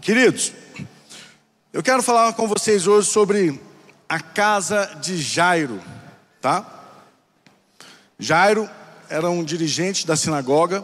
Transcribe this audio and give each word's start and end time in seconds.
Queridos, 0.00 0.54
eu 1.74 1.82
quero 1.82 2.02
falar 2.02 2.32
com 2.32 2.48
vocês 2.48 2.86
hoje 2.86 3.06
sobre 3.06 3.60
a 4.08 4.18
casa 4.18 4.86
de 4.98 5.18
Jairo, 5.20 5.78
tá? 6.40 6.66
Jairo 8.18 8.66
era 9.10 9.28
um 9.28 9.44
dirigente 9.44 10.06
da 10.06 10.16
sinagoga, 10.16 10.82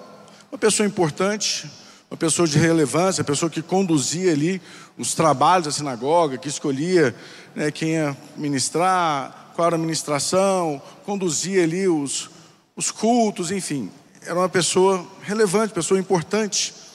uma 0.52 0.58
pessoa 0.58 0.86
importante, 0.86 1.70
uma 2.10 2.16
pessoa 2.18 2.46
de 2.46 2.58
relevância, 2.58 3.24
pessoa 3.24 3.48
que 3.48 3.62
conduzia 3.62 4.32
ali 4.32 4.60
os 4.98 5.14
trabalhos 5.14 5.64
da 5.64 5.72
sinagoga, 5.72 6.36
que 6.36 6.48
escolhia 6.48 7.14
né, 7.54 7.70
quem 7.70 7.92
ia 7.92 8.14
ministrar, 8.36 9.52
qual 9.54 9.68
era 9.68 9.76
a 9.76 9.78
ministração, 9.78 10.80
conduzia 11.06 11.62
ali 11.62 11.88
os, 11.88 12.28
os 12.76 12.90
cultos, 12.90 13.50
enfim. 13.50 13.90
Era 14.20 14.34
uma 14.34 14.48
pessoa 14.48 15.06
relevante, 15.22 15.72
pessoa 15.72 15.98
importante. 15.98 16.85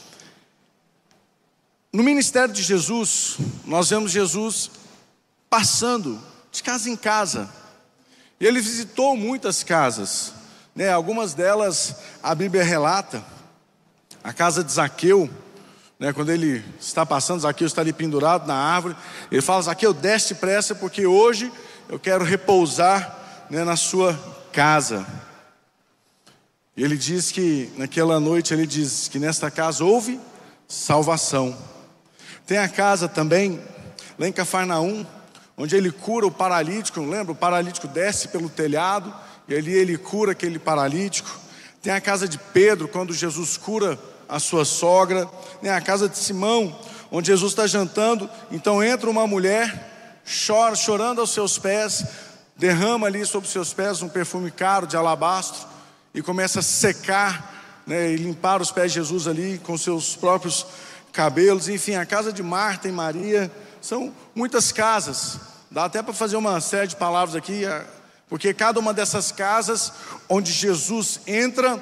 No 1.94 2.04
ministério 2.04 2.54
de 2.54 2.64
Jesus, 2.64 3.36
nós 3.66 3.90
vemos 3.90 4.14
Jesus 4.14 4.72
passando 5.50 6.22
de 6.50 6.64
casa 6.64 6.90
em 6.90 6.96
casa. 6.96 7.50
E 8.40 8.46
ele 8.46 8.62
visitou 8.62 9.18
muitas 9.18 9.62
casas, 9.62 10.34
né? 10.74 10.90
Algumas 10.90 11.34
delas 11.34 11.98
a 12.24 12.34
Bíblia 12.34 12.64
relata. 12.64 13.22
A 14.24 14.32
casa 14.32 14.64
de 14.64 14.72
Zaqueu, 14.72 15.30
né? 16.00 16.14
Quando 16.14 16.32
ele 16.32 16.64
está 16.80 17.06
passando, 17.06 17.42
Zaqueu 17.42 17.68
está 17.68 17.82
ali 17.82 17.92
pendurado 17.92 18.48
na 18.48 18.56
árvore. 18.56 18.96
Ele 19.30 19.42
fala: 19.42 19.62
Zaqueu, 19.64 19.94
desce 19.94 20.34
depressa, 20.34 20.74
porque 20.74 21.06
hoje 21.06 21.52
eu 21.90 22.00
quero 22.00 22.24
repousar 22.24 23.46
né, 23.50 23.66
na 23.66 23.76
sua 23.76 24.18
casa. 24.54 25.06
E 26.78 26.84
ele 26.86 26.96
diz 26.96 27.32
que 27.32 27.70
naquela 27.76 28.18
noite 28.18 28.54
ele 28.54 28.66
diz 28.66 29.10
que 29.10 29.20
nesta 29.20 29.52
casa 29.52 29.84
houve 29.84 30.18
salvação. 30.70 31.70
Tem 32.52 32.58
a 32.58 32.68
casa 32.68 33.08
também, 33.08 33.62
lá 34.20 34.28
em 34.28 34.32
Cafarnaum, 34.34 35.06
onde 35.58 35.74
ele 35.74 35.90
cura 35.90 36.28
o 36.28 36.32
paralítico, 36.32 37.00
lembra? 37.00 37.32
O 37.32 37.36
paralítico 37.36 37.88
desce 37.88 38.28
pelo 38.28 38.50
telhado 38.50 39.16
e 39.48 39.56
ali 39.56 39.72
ele 39.72 39.98
cura 39.98 40.34
aquele 40.34 40.60
paralítico. 40.60 41.32
Tem 41.82 41.94
a 41.94 42.02
casa 42.02 42.28
de 42.28 42.38
Pedro, 42.38 42.90
quando 42.90 43.14
Jesus 43.14 43.56
cura 43.56 43.98
a 44.28 44.38
sua 44.38 44.66
sogra. 44.66 45.30
Tem 45.62 45.72
a 45.72 45.80
casa 45.80 46.10
de 46.10 46.18
Simão, 46.18 46.78
onde 47.10 47.28
Jesus 47.28 47.54
está 47.54 47.66
jantando. 47.66 48.30
Então 48.52 48.84
entra 48.84 49.10
uma 49.10 49.26
mulher, 49.26 50.20
chora, 50.46 50.76
chorando 50.76 51.22
aos 51.22 51.30
seus 51.30 51.58
pés, 51.58 52.04
derrama 52.58 53.08
ali 53.08 53.26
sobre 53.26 53.48
os 53.48 53.54
seus 53.54 53.74
pés 53.74 54.02
um 54.02 54.10
perfume 54.10 54.52
caro 54.52 54.86
de 54.86 54.98
alabastro 54.98 55.66
e 56.14 56.22
começa 56.22 56.60
a 56.60 56.62
secar 56.62 57.82
né, 57.88 58.12
e 58.12 58.18
limpar 58.18 58.62
os 58.62 58.74
pés 58.74 58.92
de 58.92 59.00
Jesus 59.00 59.26
ali 59.26 59.58
com 59.64 59.78
seus 59.78 60.18
próprios 60.18 60.66
cabelos, 61.12 61.70
enfim, 61.70 61.96
a 61.96 62.06
casa 62.06 62.32
de 62.32 62.42
Marta 62.42 62.88
e 62.88 62.92
Maria, 62.92 63.52
são 63.82 64.14
muitas 64.34 64.72
casas. 64.72 65.40
Dá 65.70 65.86
até 65.86 66.02
para 66.02 66.14
fazer 66.14 66.36
uma 66.36 66.60
série 66.62 66.88
de 66.88 66.96
palavras 66.96 67.36
aqui, 67.36 67.64
porque 68.30 68.54
cada 68.54 68.80
uma 68.80 68.94
dessas 68.94 69.32
casas 69.32 69.92
onde 70.30 70.52
Jesus 70.52 71.22
entra, 71.28 71.82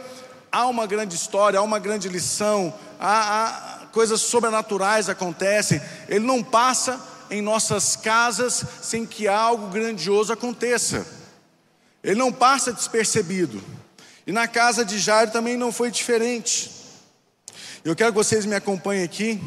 há 0.51 0.67
uma 0.67 0.87
grande 0.87 1.15
história, 1.15 1.59
há 1.59 1.61
uma 1.61 1.79
grande 1.79 2.07
lição, 2.07 2.73
há, 2.99 3.45
há 3.45 3.85
coisas 3.87 4.21
sobrenaturais 4.21 5.09
acontecem. 5.09 5.81
Ele 6.07 6.25
não 6.25 6.43
passa 6.43 6.99
em 7.29 7.41
nossas 7.41 7.95
casas 7.95 8.63
sem 8.81 9.05
que 9.05 9.27
algo 9.27 9.67
grandioso 9.67 10.33
aconteça. 10.33 11.05
Ele 12.03 12.19
não 12.19 12.31
passa 12.31 12.71
despercebido. 12.71 13.61
E 14.25 14.31
na 14.31 14.47
casa 14.47 14.85
de 14.85 14.97
Jairo 14.97 15.31
também 15.31 15.57
não 15.57 15.71
foi 15.71 15.91
diferente. 15.91 16.71
Eu 17.81 17.95
quero 17.95 18.11
que 18.11 18.17
vocês 18.17 18.45
me 18.45 18.55
acompanhem 18.55 19.05
aqui, 19.05 19.41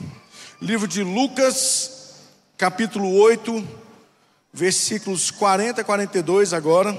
livro 0.59 0.89
de 0.89 1.03
Lucas, 1.03 2.15
capítulo 2.57 3.15
8, 3.15 3.63
versículos 4.51 5.31
40 5.31 5.83
a 5.83 5.85
42 5.85 6.55
agora. 6.55 6.97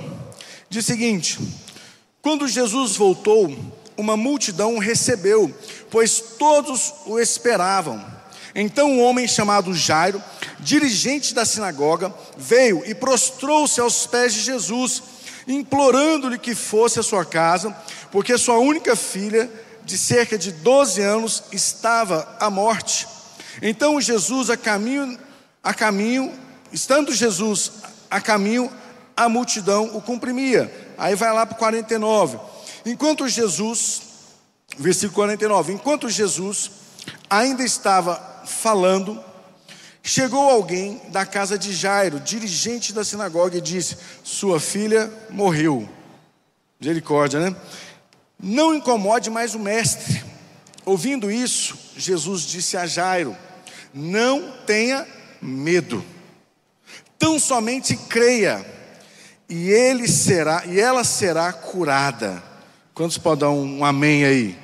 Diz 0.70 0.84
o 0.84 0.88
seguinte: 0.88 1.40
Quando 2.22 2.48
Jesus 2.48 2.96
voltou, 2.96 3.52
uma 3.98 4.16
multidão 4.16 4.76
o 4.76 4.80
recebeu, 4.80 5.52
pois 5.90 6.20
todos 6.38 6.94
o 7.08 7.20
esperavam. 7.20 8.06
Então 8.54 8.92
um 8.92 9.02
homem 9.02 9.28
chamado 9.28 9.74
Jairo, 9.74 10.24
dirigente 10.60 11.34
da 11.34 11.46
sinagoga, 11.46 12.14
veio 12.38 12.84
e 12.86 12.94
prostrou-se 12.94 13.82
aos 13.82 14.06
pés 14.06 14.36
de 14.36 14.42
Jesus, 14.42 15.02
implorando-lhe 15.48 16.38
que 16.38 16.54
fosse 16.54 17.00
à 17.00 17.04
sua 17.04 17.26
casa, 17.26 17.76
porque 18.12 18.38
sua 18.38 18.60
única 18.60 18.96
filha 18.96 19.50
de 19.86 19.98
cerca 19.98 20.38
de 20.38 20.52
12 20.52 21.02
anos 21.02 21.44
estava 21.52 22.36
à 22.40 22.50
morte. 22.50 23.08
Então 23.62 24.00
Jesus 24.00 24.50
a 24.50 24.58
caminho, 24.58 25.18
a 25.64 25.74
caminho, 25.74 26.32
estando 26.72 27.14
Jesus 27.14 27.72
a 28.10 28.20
caminho, 28.22 28.72
a 29.16 29.30
multidão 29.30 29.92
o 29.94 30.02
comprimia. 30.02 30.72
Aí 30.98 31.16
vai 31.16 31.34
lá 31.34 31.46
para 31.46 31.58
49. 31.58 32.40
Enquanto 32.86 33.28
Jesus, 33.28 34.02
versículo 34.78 35.16
49, 35.16 35.74
enquanto 35.74 36.10
Jesus 36.10 36.72
ainda 37.30 37.64
estava 37.64 38.44
falando, 38.46 39.24
chegou 40.02 40.50
alguém 40.50 41.02
da 41.10 41.26
casa 41.26 41.58
de 41.58 41.74
Jairo, 41.74 42.20
dirigente 42.20 42.94
da 42.94 43.04
sinagoga, 43.04 43.58
e 43.58 43.62
disse: 43.62 43.98
Sua 44.24 44.60
filha 44.60 45.12
morreu. 45.30 45.88
Misericórdia, 46.80 47.40
né? 47.40 47.56
Não 48.46 48.76
incomode 48.76 49.30
mais 49.30 49.56
o 49.56 49.60
mestre. 49.60 50.22
Ouvindo 50.84 51.32
isso, 51.32 51.80
Jesus 51.96 52.42
disse 52.42 52.76
a 52.76 52.86
Jairo: 52.86 53.38
Não 53.94 54.52
tenha 54.68 55.08
medo. 55.42 56.04
Tão 57.18 57.40
somente 57.40 57.96
creia, 57.96 58.66
e 59.48 59.70
ele 59.70 60.10
será, 60.10 60.64
e 60.66 60.78
ela 60.78 61.06
será 61.06 61.54
curada. 61.54 62.44
Quantos 62.94 63.18
podem 63.18 63.48
dar 63.48 63.50
um, 63.50 63.86
amém 63.86 64.26
aí? 64.26 64.60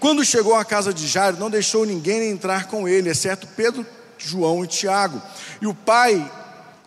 Quando 0.00 0.24
chegou 0.24 0.56
à 0.56 0.64
casa 0.64 0.92
de 0.92 1.06
Jairo, 1.06 1.38
não 1.38 1.50
deixou 1.50 1.86
ninguém 1.86 2.30
entrar 2.30 2.66
com 2.66 2.88
ele, 2.88 3.10
exceto 3.10 3.46
Pedro, 3.46 3.86
João 4.18 4.64
e 4.64 4.66
Tiago, 4.66 5.22
e 5.62 5.68
o 5.68 5.74
pai 5.74 6.28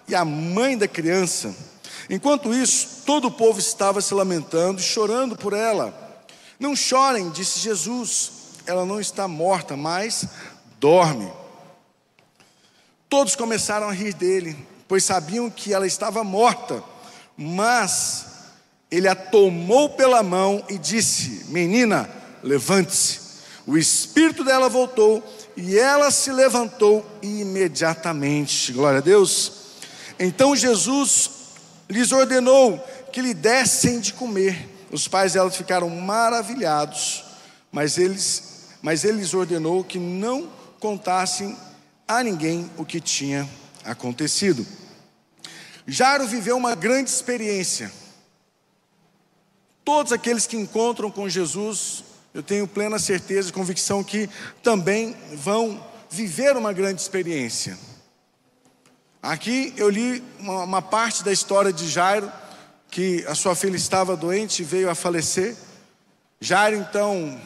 e 0.09 0.13
a 0.13 0.25
mãe 0.25 0.77
da 0.77 0.89
criança. 0.89 1.55
Enquanto 2.09 2.53
isso, 2.53 2.92
todo 3.05 3.27
o 3.27 3.31
povo 3.31 3.59
estava 3.59 4.01
se 4.01 4.13
lamentando 4.13 4.79
e 4.79 4.83
chorando 4.83 5.35
por 5.35 5.53
ela. 5.53 5.93
Não 6.59 6.75
chorem, 6.75 7.29
disse 7.29 7.59
Jesus, 7.59 8.31
ela 8.65 8.85
não 8.85 8.99
está 8.99 9.27
morta, 9.27 9.75
mas 9.75 10.27
dorme. 10.79 11.31
Todos 13.09 13.35
começaram 13.35 13.87
a 13.87 13.93
rir 13.93 14.13
dele, 14.13 14.57
pois 14.87 15.03
sabiam 15.03 15.49
que 15.49 15.73
ela 15.73 15.85
estava 15.85 16.23
morta, 16.23 16.83
mas 17.37 18.25
ele 18.89 19.07
a 19.07 19.15
tomou 19.15 19.89
pela 19.89 20.23
mão 20.23 20.63
e 20.69 20.77
disse: 20.77 21.45
Menina, 21.49 22.09
levante-se. 22.41 23.21
O 23.65 23.77
espírito 23.77 24.43
dela 24.43 24.67
voltou 24.67 25.23
e 25.55 25.77
ela 25.77 26.11
se 26.11 26.31
levantou 26.31 27.05
imediatamente. 27.21 28.71
Glória 28.73 28.99
a 28.99 29.01
Deus. 29.01 29.51
Então 30.19 30.55
Jesus 30.55 31.29
lhes 31.89 32.11
ordenou 32.11 32.83
que 33.13 33.21
lhe 33.21 33.33
dessem 33.33 33.99
de 33.99 34.11
comer. 34.11 34.67
Os 34.91 35.07
pais 35.07 35.33
dela 35.33 35.49
ficaram 35.49 35.89
maravilhados, 35.89 37.23
mas 37.71 37.97
eles, 37.97 38.69
mas 38.81 39.03
ele 39.03 39.19
lhes 39.19 39.33
ordenou 39.33 39.83
que 39.83 39.97
não 39.97 40.49
contassem 40.79 41.55
a 42.07 42.21
ninguém 42.23 42.69
o 42.75 42.83
que 42.83 42.99
tinha 42.99 43.47
acontecido. 43.85 44.65
Jairo 45.87 46.27
viveu 46.27 46.57
uma 46.57 46.75
grande 46.75 47.09
experiência. 47.09 47.91
Todos 49.85 50.11
aqueles 50.11 50.47
que 50.47 50.57
encontram 50.57 51.11
com 51.11 51.29
Jesus, 51.29 52.03
eu 52.33 52.41
tenho 52.41 52.67
plena 52.67 52.97
certeza 52.97 53.49
e 53.49 53.53
convicção 53.53 54.03
que 54.03 54.29
também 54.63 55.15
vão 55.33 55.85
viver 56.09 56.55
uma 56.55 56.73
grande 56.73 57.01
experiência. 57.01 57.77
Aqui 59.21 59.73
eu 59.77 59.89
li 59.89 60.21
uma, 60.39 60.63
uma, 60.63 60.81
parte 60.81 61.23
da 61.23 61.31
história 61.31 61.71
de 61.71 61.87
Jairo, 61.87 62.29
que 62.93 63.25
a 63.27 63.33
sua 63.33 63.55
filha 63.55 63.75
estava 63.75 64.15
doente 64.15 64.61
e 64.61 64.63
veio 64.63 64.87
a 64.87 64.93
falecer. 64.93 65.55
Jairo 66.39 66.77
então 66.77 67.41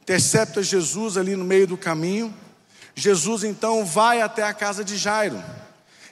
intercepta 0.00 0.60
Jesus 0.60 1.16
ali 1.16 1.36
no 1.36 1.44
meio 1.44 1.68
do 1.68 1.76
caminho. 1.76 2.34
Jesus 2.92 3.44
então 3.44 3.84
vai 3.84 4.20
até 4.20 4.42
a 4.42 4.52
casa 4.52 4.84
de 4.84 4.96
Jairo. 4.96 5.40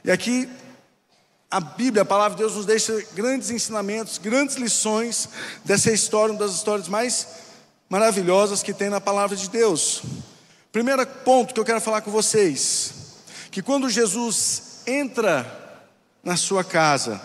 E 0.05 0.11
aqui 0.11 0.49
a 1.51 1.59
Bíblia, 1.59 2.03
a 2.03 2.07
palavra 2.07 2.37
de 2.37 2.45
Deus, 2.45 2.55
nos 2.55 2.65
deixa 2.65 3.05
grandes 3.13 3.51
ensinamentos, 3.51 4.19
grandes 4.19 4.55
lições 4.55 5.29
dessa 5.65 5.91
história, 5.91 6.33
uma 6.33 6.39
das 6.39 6.55
histórias 6.55 6.87
mais 6.87 7.27
maravilhosas 7.89 8.63
que 8.63 8.73
tem 8.73 8.89
na 8.89 9.01
palavra 9.01 9.37
de 9.37 9.51
Deus. 9.51 10.01
Primeiro 10.71 11.05
ponto 11.05 11.53
que 11.53 11.59
eu 11.59 11.65
quero 11.65 11.81
falar 11.81 12.03
com 12.03 12.13
vocês: 12.13 12.93
que 13.51 13.63
quando 13.63 13.91
Jesus 13.91 14.83
entra 14.87 15.45
na 16.23 16.37
sua 16.37 16.63
casa, 16.63 17.21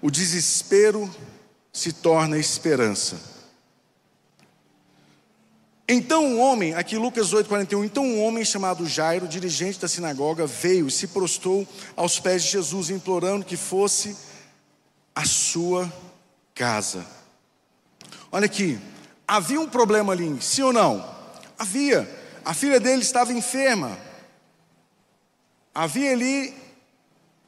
o 0.00 0.10
desespero 0.10 1.12
se 1.72 1.92
torna 1.92 2.38
esperança. 2.38 3.36
Então 5.88 6.24
um 6.24 6.40
homem, 6.40 6.74
aqui 6.74 6.96
Lucas 6.96 7.32
8, 7.32 7.48
41, 7.48 7.84
então 7.84 8.04
um 8.04 8.24
homem 8.24 8.44
chamado 8.44 8.86
Jairo, 8.86 9.28
dirigente 9.28 9.78
da 9.78 9.86
sinagoga, 9.86 10.44
veio 10.44 10.88
e 10.88 10.90
se 10.90 11.06
prostrou 11.06 11.66
aos 11.94 12.18
pés 12.18 12.42
de 12.42 12.50
Jesus, 12.50 12.90
implorando 12.90 13.44
que 13.44 13.56
fosse 13.56 14.16
a 15.14 15.24
sua 15.24 15.92
casa. 16.54 17.06
Olha 18.32 18.46
aqui, 18.46 18.80
havia 19.28 19.60
um 19.60 19.68
problema 19.68 20.12
ali, 20.12 20.36
sim 20.42 20.62
ou 20.62 20.72
não? 20.72 21.08
Havia. 21.56 22.08
A 22.44 22.52
filha 22.52 22.80
dele 22.80 23.02
estava 23.02 23.32
enferma. 23.32 23.96
Havia 25.72 26.12
ali 26.12 26.54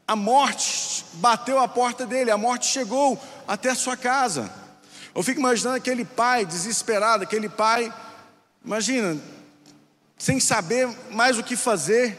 a 0.07 0.15
morte, 0.15 0.63
bateu 1.19 1.59
a 1.59 1.69
porta 1.69 2.07
dele, 2.07 2.31
a 2.31 2.39
morte 2.39 2.67
chegou 2.67 3.21
até 3.47 3.71
a 3.71 3.75
sua 3.75 3.97
casa. 3.97 4.51
Eu 5.15 5.23
fico 5.23 5.41
imaginando 5.41 5.77
aquele 5.77 6.05
pai 6.05 6.47
desesperado, 6.47 7.25
aquele 7.25 7.49
pai, 7.49 7.93
imagina, 8.65 9.21
sem 10.17 10.39
saber 10.39 10.89
mais 11.11 11.39
o 11.39 11.43
que 11.43 11.57
fazer, 11.57 12.17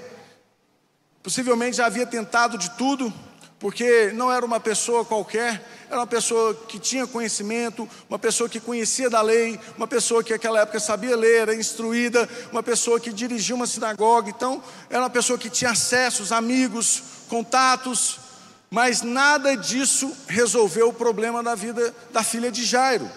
possivelmente 1.24 1.78
já 1.78 1.86
havia 1.86 2.06
tentado 2.06 2.58
de 2.58 2.72
tudo, 2.72 3.14
porque 3.58 4.12
não 4.14 4.32
era 4.32 4.46
uma 4.46 4.60
pessoa 4.60 5.06
qualquer, 5.06 5.66
era 5.88 5.98
uma 6.00 6.08
pessoa 6.08 6.54
que 6.54 6.78
tinha 6.78 7.08
conhecimento, 7.08 7.88
uma 8.10 8.20
pessoa 8.20 8.50
que 8.50 8.60
conhecia 8.60 9.10
da 9.10 9.22
lei, 9.22 9.60
uma 9.78 9.88
pessoa 9.88 10.24
que 10.24 10.34
naquela 10.34 10.62
época 10.62 10.80
sabia 10.80 11.16
ler, 11.16 11.42
era 11.42 11.56
instruída, 11.56 12.28
uma 12.52 12.64
pessoa 12.64 13.00
que 13.00 13.12
dirigia 13.12 13.56
uma 13.56 13.68
sinagoga, 13.68 14.30
então 14.30 14.62
era 14.90 15.00
uma 15.00 15.10
pessoa 15.10 15.40
que 15.40 15.50
tinha 15.50 15.72
acessos, 15.72 16.32
amigos, 16.32 17.04
contatos, 17.28 18.29
mas 18.70 19.02
nada 19.02 19.56
disso 19.56 20.16
resolveu 20.28 20.90
o 20.90 20.94
problema 20.94 21.42
da 21.42 21.56
vida 21.56 21.94
da 22.12 22.24
filha 22.24 22.52
de 22.52 22.64
Jairo. 22.64 23.10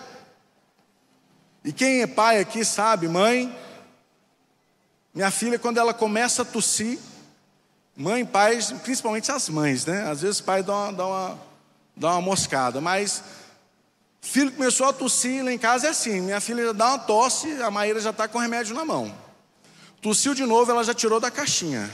E 1.64 1.72
quem 1.72 2.02
é 2.02 2.06
pai 2.06 2.40
aqui 2.40 2.64
sabe, 2.64 3.06
mãe, 3.06 3.54
minha 5.14 5.30
filha, 5.30 5.58
quando 5.58 5.78
ela 5.78 5.92
começa 5.92 6.42
a 6.42 6.44
tossir, 6.44 6.98
mãe, 7.94 8.24
pais, 8.24 8.72
principalmente 8.82 9.30
as 9.30 9.48
mães, 9.48 9.84
né? 9.84 10.08
Às 10.10 10.22
vezes 10.22 10.40
o 10.40 10.44
pai 10.44 10.62
dá 10.62 10.72
uma, 10.72 10.92
dá 10.92 11.06
uma, 11.06 11.40
dá 11.96 12.10
uma 12.12 12.20
moscada, 12.22 12.80
mas 12.80 13.22
filho 14.22 14.52
começou 14.52 14.88
a 14.88 14.92
tossir 14.92 15.44
lá 15.44 15.52
em 15.52 15.58
casa 15.58 15.88
é 15.88 15.90
assim: 15.90 16.20
minha 16.20 16.40
filha 16.40 16.72
dá 16.72 16.88
uma 16.88 16.98
tosse, 16.98 17.60
a 17.62 17.70
Maíra 17.70 18.00
já 18.00 18.10
está 18.10 18.26
com 18.26 18.38
remédio 18.38 18.74
na 18.74 18.84
mão. 18.84 19.14
Tossiu 20.00 20.34
de 20.34 20.44
novo, 20.44 20.70
ela 20.70 20.82
já 20.82 20.94
tirou 20.94 21.20
da 21.20 21.30
caixinha. 21.30 21.90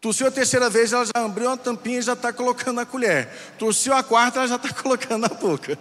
Tossiu 0.00 0.26
a 0.26 0.30
terceira 0.30 0.70
vez, 0.70 0.92
ela 0.92 1.04
já 1.04 1.24
abriu 1.24 1.48
uma 1.48 1.56
tampinha 1.58 1.98
e 1.98 2.02
já 2.02 2.14
está 2.14 2.32
colocando 2.32 2.76
na 2.76 2.86
colher. 2.86 3.28
Tossiu 3.58 3.92
a 3.92 4.02
quarta, 4.02 4.38
ela 4.38 4.48
já 4.48 4.56
está 4.56 4.72
colocando 4.82 5.22
na 5.22 5.28
boca. 5.28 5.78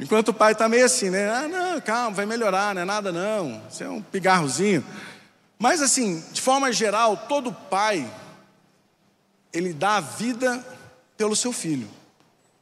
Enquanto 0.00 0.28
o 0.28 0.34
pai 0.34 0.52
está 0.52 0.68
meio 0.68 0.84
assim, 0.84 1.08
né? 1.08 1.30
Ah, 1.30 1.48
não, 1.48 1.80
calma, 1.80 2.16
vai 2.16 2.26
melhorar, 2.26 2.74
não 2.74 2.82
é 2.82 2.84
nada 2.84 3.12
não. 3.12 3.62
Isso 3.70 3.84
é 3.84 3.88
um 3.88 4.02
pigarrozinho. 4.02 4.84
Mas 5.58 5.80
assim, 5.80 6.22
de 6.32 6.40
forma 6.40 6.72
geral, 6.72 7.16
todo 7.28 7.52
pai, 7.52 8.10
ele 9.52 9.72
dá 9.72 9.96
a 9.96 10.00
vida 10.00 10.64
pelo 11.16 11.36
seu 11.36 11.52
filho. 11.52 11.88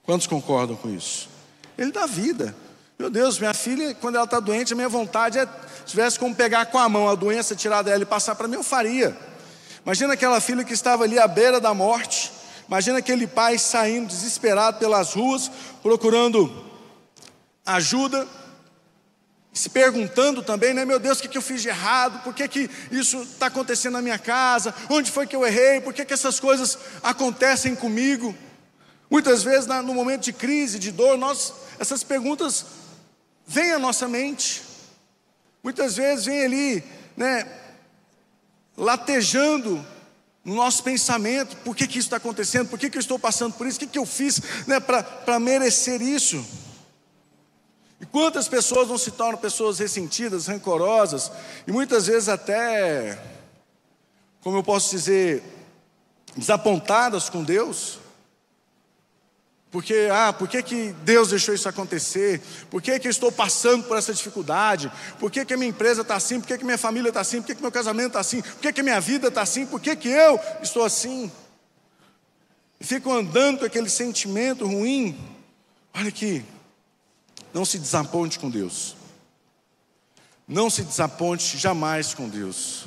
Quantos 0.04 0.26
concordam 0.26 0.76
com 0.76 0.90
isso? 0.90 1.30
Ele 1.78 1.90
dá 1.90 2.06
vida. 2.06 2.54
Meu 2.98 3.08
Deus, 3.08 3.38
minha 3.38 3.54
filha, 3.54 3.94
quando 3.94 4.16
ela 4.16 4.26
está 4.26 4.38
doente, 4.38 4.74
a 4.74 4.76
minha 4.76 4.88
vontade 4.88 5.38
é, 5.38 5.46
se 5.46 5.86
tivesse 5.86 6.18
como 6.18 6.34
pegar 6.34 6.66
com 6.66 6.78
a 6.78 6.88
mão 6.88 7.08
a 7.08 7.14
doença, 7.14 7.56
tirar 7.56 7.82
dela 7.82 8.02
e 8.02 8.06
passar 8.06 8.34
para 8.34 8.46
mim, 8.46 8.54
eu 8.54 8.62
faria. 8.62 9.16
Imagina 9.84 10.14
aquela 10.14 10.40
filha 10.40 10.64
que 10.64 10.72
estava 10.72 11.04
ali 11.04 11.18
à 11.18 11.28
beira 11.28 11.60
da 11.60 11.74
morte. 11.74 12.32
Imagina 12.66 12.98
aquele 12.98 13.26
pai 13.26 13.58
saindo 13.58 14.08
desesperado 14.08 14.78
pelas 14.78 15.12
ruas, 15.12 15.50
procurando 15.82 16.64
ajuda, 17.66 18.26
se 19.52 19.68
perguntando 19.68 20.42
também, 20.42 20.72
né? 20.72 20.86
Meu 20.86 20.98
Deus, 20.98 21.20
o 21.20 21.28
que, 21.28 21.36
eu 21.36 21.42
fiz 21.42 21.60
de 21.60 21.68
errado? 21.68 22.22
Por 22.24 22.32
que, 22.32 22.48
que 22.48 22.70
isso 22.90 23.22
está 23.22 23.46
acontecendo 23.46 23.92
na 23.92 24.02
minha 24.02 24.18
casa? 24.18 24.74
Onde 24.88 25.10
foi 25.10 25.26
que 25.26 25.36
eu 25.36 25.46
errei? 25.46 25.82
Por 25.82 25.92
que, 25.92 26.04
que 26.04 26.14
essas 26.14 26.40
coisas 26.40 26.78
acontecem 27.02 27.74
comigo? 27.74 28.34
Muitas 29.10 29.42
vezes, 29.42 29.66
no 29.66 29.94
momento 29.94 30.22
de 30.22 30.32
crise, 30.32 30.78
de 30.78 30.90
dor, 30.90 31.18
nós, 31.18 31.52
essas 31.78 32.02
perguntas 32.02 32.64
vêm 33.46 33.72
à 33.72 33.78
nossa 33.78 34.08
mente. 34.08 34.62
Muitas 35.62 35.94
vezes 35.94 36.24
vem 36.24 36.42
ali, 36.42 36.84
né? 37.16 37.46
Latejando 38.76 39.84
no 40.44 40.54
nosso 40.54 40.82
pensamento, 40.82 41.56
por 41.58 41.74
que, 41.74 41.86
que 41.86 41.98
isso 41.98 42.06
está 42.06 42.18
acontecendo, 42.18 42.68
por 42.68 42.78
que, 42.78 42.90
que 42.90 42.98
eu 42.98 43.00
estou 43.00 43.18
passando 43.18 43.54
por 43.54 43.66
isso, 43.66 43.78
o 43.78 43.80
que, 43.80 43.86
que 43.86 43.98
eu 43.98 44.04
fiz 44.04 44.40
né, 44.66 44.78
para 44.78 45.40
merecer 45.40 46.02
isso. 46.02 46.44
E 48.00 48.04
quantas 48.04 48.46
pessoas 48.46 48.88
não 48.88 48.98
se 48.98 49.12
tornam 49.12 49.38
pessoas 49.38 49.78
ressentidas, 49.78 50.46
rancorosas, 50.46 51.32
e 51.66 51.72
muitas 51.72 52.06
vezes 52.06 52.28
até, 52.28 53.18
como 54.42 54.58
eu 54.58 54.62
posso 54.62 54.90
dizer, 54.90 55.42
desapontadas 56.36 57.30
com 57.30 57.42
Deus, 57.42 57.98
porque, 59.74 60.08
ah, 60.12 60.32
por 60.32 60.46
que, 60.46 60.62
que 60.62 60.92
Deus 61.02 61.30
deixou 61.30 61.52
isso 61.52 61.68
acontecer? 61.68 62.40
Por 62.70 62.80
que, 62.80 62.96
que 62.96 63.08
eu 63.08 63.10
estou 63.10 63.32
passando 63.32 63.82
por 63.82 63.98
essa 63.98 64.14
dificuldade? 64.14 64.88
Por 65.18 65.32
que, 65.32 65.44
que 65.44 65.52
a 65.52 65.56
minha 65.56 65.68
empresa 65.68 66.02
está 66.02 66.14
assim? 66.14 66.38
Por 66.38 66.46
que, 66.46 66.58
que 66.58 66.64
minha 66.64 66.78
família 66.78 67.08
está 67.08 67.22
assim? 67.22 67.40
Por 67.40 67.48
que, 67.48 67.56
que 67.56 67.60
meu 67.60 67.72
casamento 67.72 68.06
está 68.06 68.20
assim? 68.20 68.40
Por 68.40 68.60
que, 68.60 68.72
que 68.72 68.84
minha 68.84 69.00
vida 69.00 69.26
está 69.26 69.42
assim? 69.42 69.66
Por 69.66 69.80
que, 69.80 69.96
que 69.96 70.08
eu 70.08 70.38
estou 70.62 70.84
assim? 70.84 71.28
E 72.78 72.84
ficam 72.84 73.14
andando 73.14 73.58
com 73.58 73.64
aquele 73.64 73.90
sentimento 73.90 74.64
ruim. 74.64 75.18
Olha 75.92 76.08
aqui, 76.08 76.44
não 77.52 77.64
se 77.64 77.76
desaponte 77.76 78.38
com 78.38 78.48
Deus. 78.48 78.94
Não 80.46 80.70
se 80.70 80.84
desaponte 80.84 81.58
jamais 81.58 82.14
com 82.14 82.28
Deus. 82.28 82.86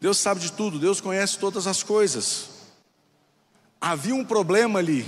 Deus 0.00 0.18
sabe 0.18 0.40
de 0.40 0.52
tudo, 0.52 0.78
Deus 0.78 1.00
conhece 1.00 1.36
todas 1.36 1.66
as 1.66 1.82
coisas. 1.82 2.48
Havia 3.80 4.14
um 4.14 4.24
problema 4.24 4.78
ali 4.78 5.04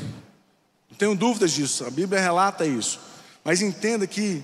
não 0.90 0.96
tenho 0.96 1.14
dúvidas 1.14 1.52
disso, 1.52 1.85
a 1.85 1.90
Bíblia 1.90 2.20
relata 2.20 2.64
isso. 2.64 3.00
Mas 3.44 3.62
entenda 3.62 4.06
que, 4.06 4.43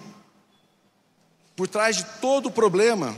por 1.56 1.68
trás 1.68 1.96
de 1.96 2.04
todo 2.20 2.50
problema, 2.50 3.16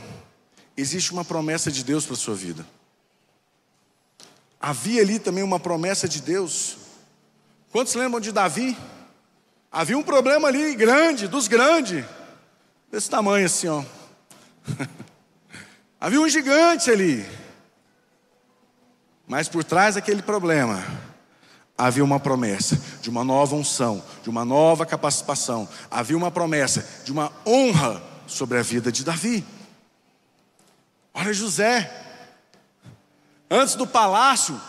existe 0.75 1.11
uma 1.11 1.25
promessa 1.25 1.71
de 1.71 1.83
Deus 1.83 2.05
para 2.05 2.13
a 2.13 2.17
sua 2.17 2.35
vida. 2.35 2.65
Havia 4.59 5.01
ali 5.01 5.19
também 5.19 5.43
uma 5.43 5.59
promessa 5.59 6.07
de 6.07 6.21
Deus. 6.21 6.77
Quantos 7.71 7.93
lembram 7.95 8.19
de 8.19 8.31
Davi? 8.31 8.77
Havia 9.71 9.97
um 9.97 10.03
problema 10.03 10.47
ali 10.47 10.73
grande, 10.75 11.27
dos 11.27 11.47
grandes, 11.47 12.03
desse 12.91 13.09
tamanho 13.09 13.45
assim, 13.45 13.67
ó. 13.67 13.83
Havia 15.99 16.21
um 16.21 16.29
gigante 16.29 16.89
ali. 16.89 17.25
Mas 19.27 19.49
por 19.49 19.63
trás 19.63 19.95
daquele 19.95 20.21
problema, 20.21 20.83
havia 21.77 22.03
uma 22.03 22.19
promessa 22.19 22.81
de 23.01 23.09
uma 23.09 23.23
nova 23.23 23.55
unção, 23.55 24.03
de 24.23 24.29
uma 24.29 24.43
nova 24.43 24.85
capacitação, 24.85 25.69
havia 25.91 26.17
uma 26.17 26.31
promessa 26.31 26.85
de 27.03 27.11
uma 27.11 27.31
honra 27.45 28.01
sobre 28.25 28.57
a 28.57 28.63
vida 28.63 28.91
de 28.91 29.03
Davi. 29.03 29.45
Olha 31.13 31.33
José, 31.33 31.89
antes 33.49 33.75
do 33.75 33.85
palácio, 33.85 34.59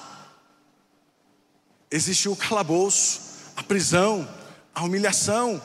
existiu 1.90 2.32
o 2.32 2.36
calabouço, 2.36 3.20
a 3.56 3.62
prisão, 3.62 4.28
a 4.74 4.84
humilhação. 4.84 5.60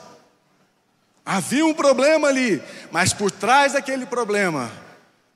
Havia 1.26 1.66
um 1.66 1.74
problema 1.74 2.30
ali, 2.30 2.62
mas 2.92 3.14
por 3.14 3.30
trás 3.30 3.74
daquele 3.74 4.06
problema 4.06 4.72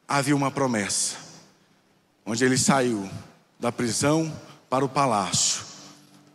havia 0.07 0.35
uma 0.35 0.51
promessa, 0.51 1.15
onde 2.25 2.43
ele 2.45 2.57
saiu 2.57 3.09
da 3.59 3.71
prisão 3.71 4.33
para 4.69 4.83
o 4.83 4.89
palácio 4.89 5.56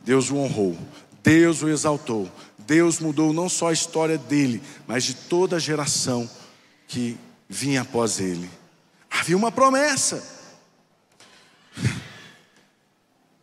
Deus 0.04 0.30
o 0.30 0.37
honrou, 0.37 0.76
Deus 1.23 1.62
o 1.62 1.68
exaltou, 1.68 2.30
Deus 2.59 2.99
mudou 2.99 3.32
não 3.32 3.49
só 3.49 3.68
a 3.68 3.73
história 3.73 4.18
dele, 4.18 4.62
mas 4.87 5.04
de 5.04 5.14
toda 5.14 5.56
a 5.56 5.61
geração 5.61 6.28
que 6.88 7.18
vinha 7.49 7.82
após 7.82 8.21
ele. 8.21 8.50
Havia 9.11 9.37
uma 9.37 9.52
promessa. 9.52 10.23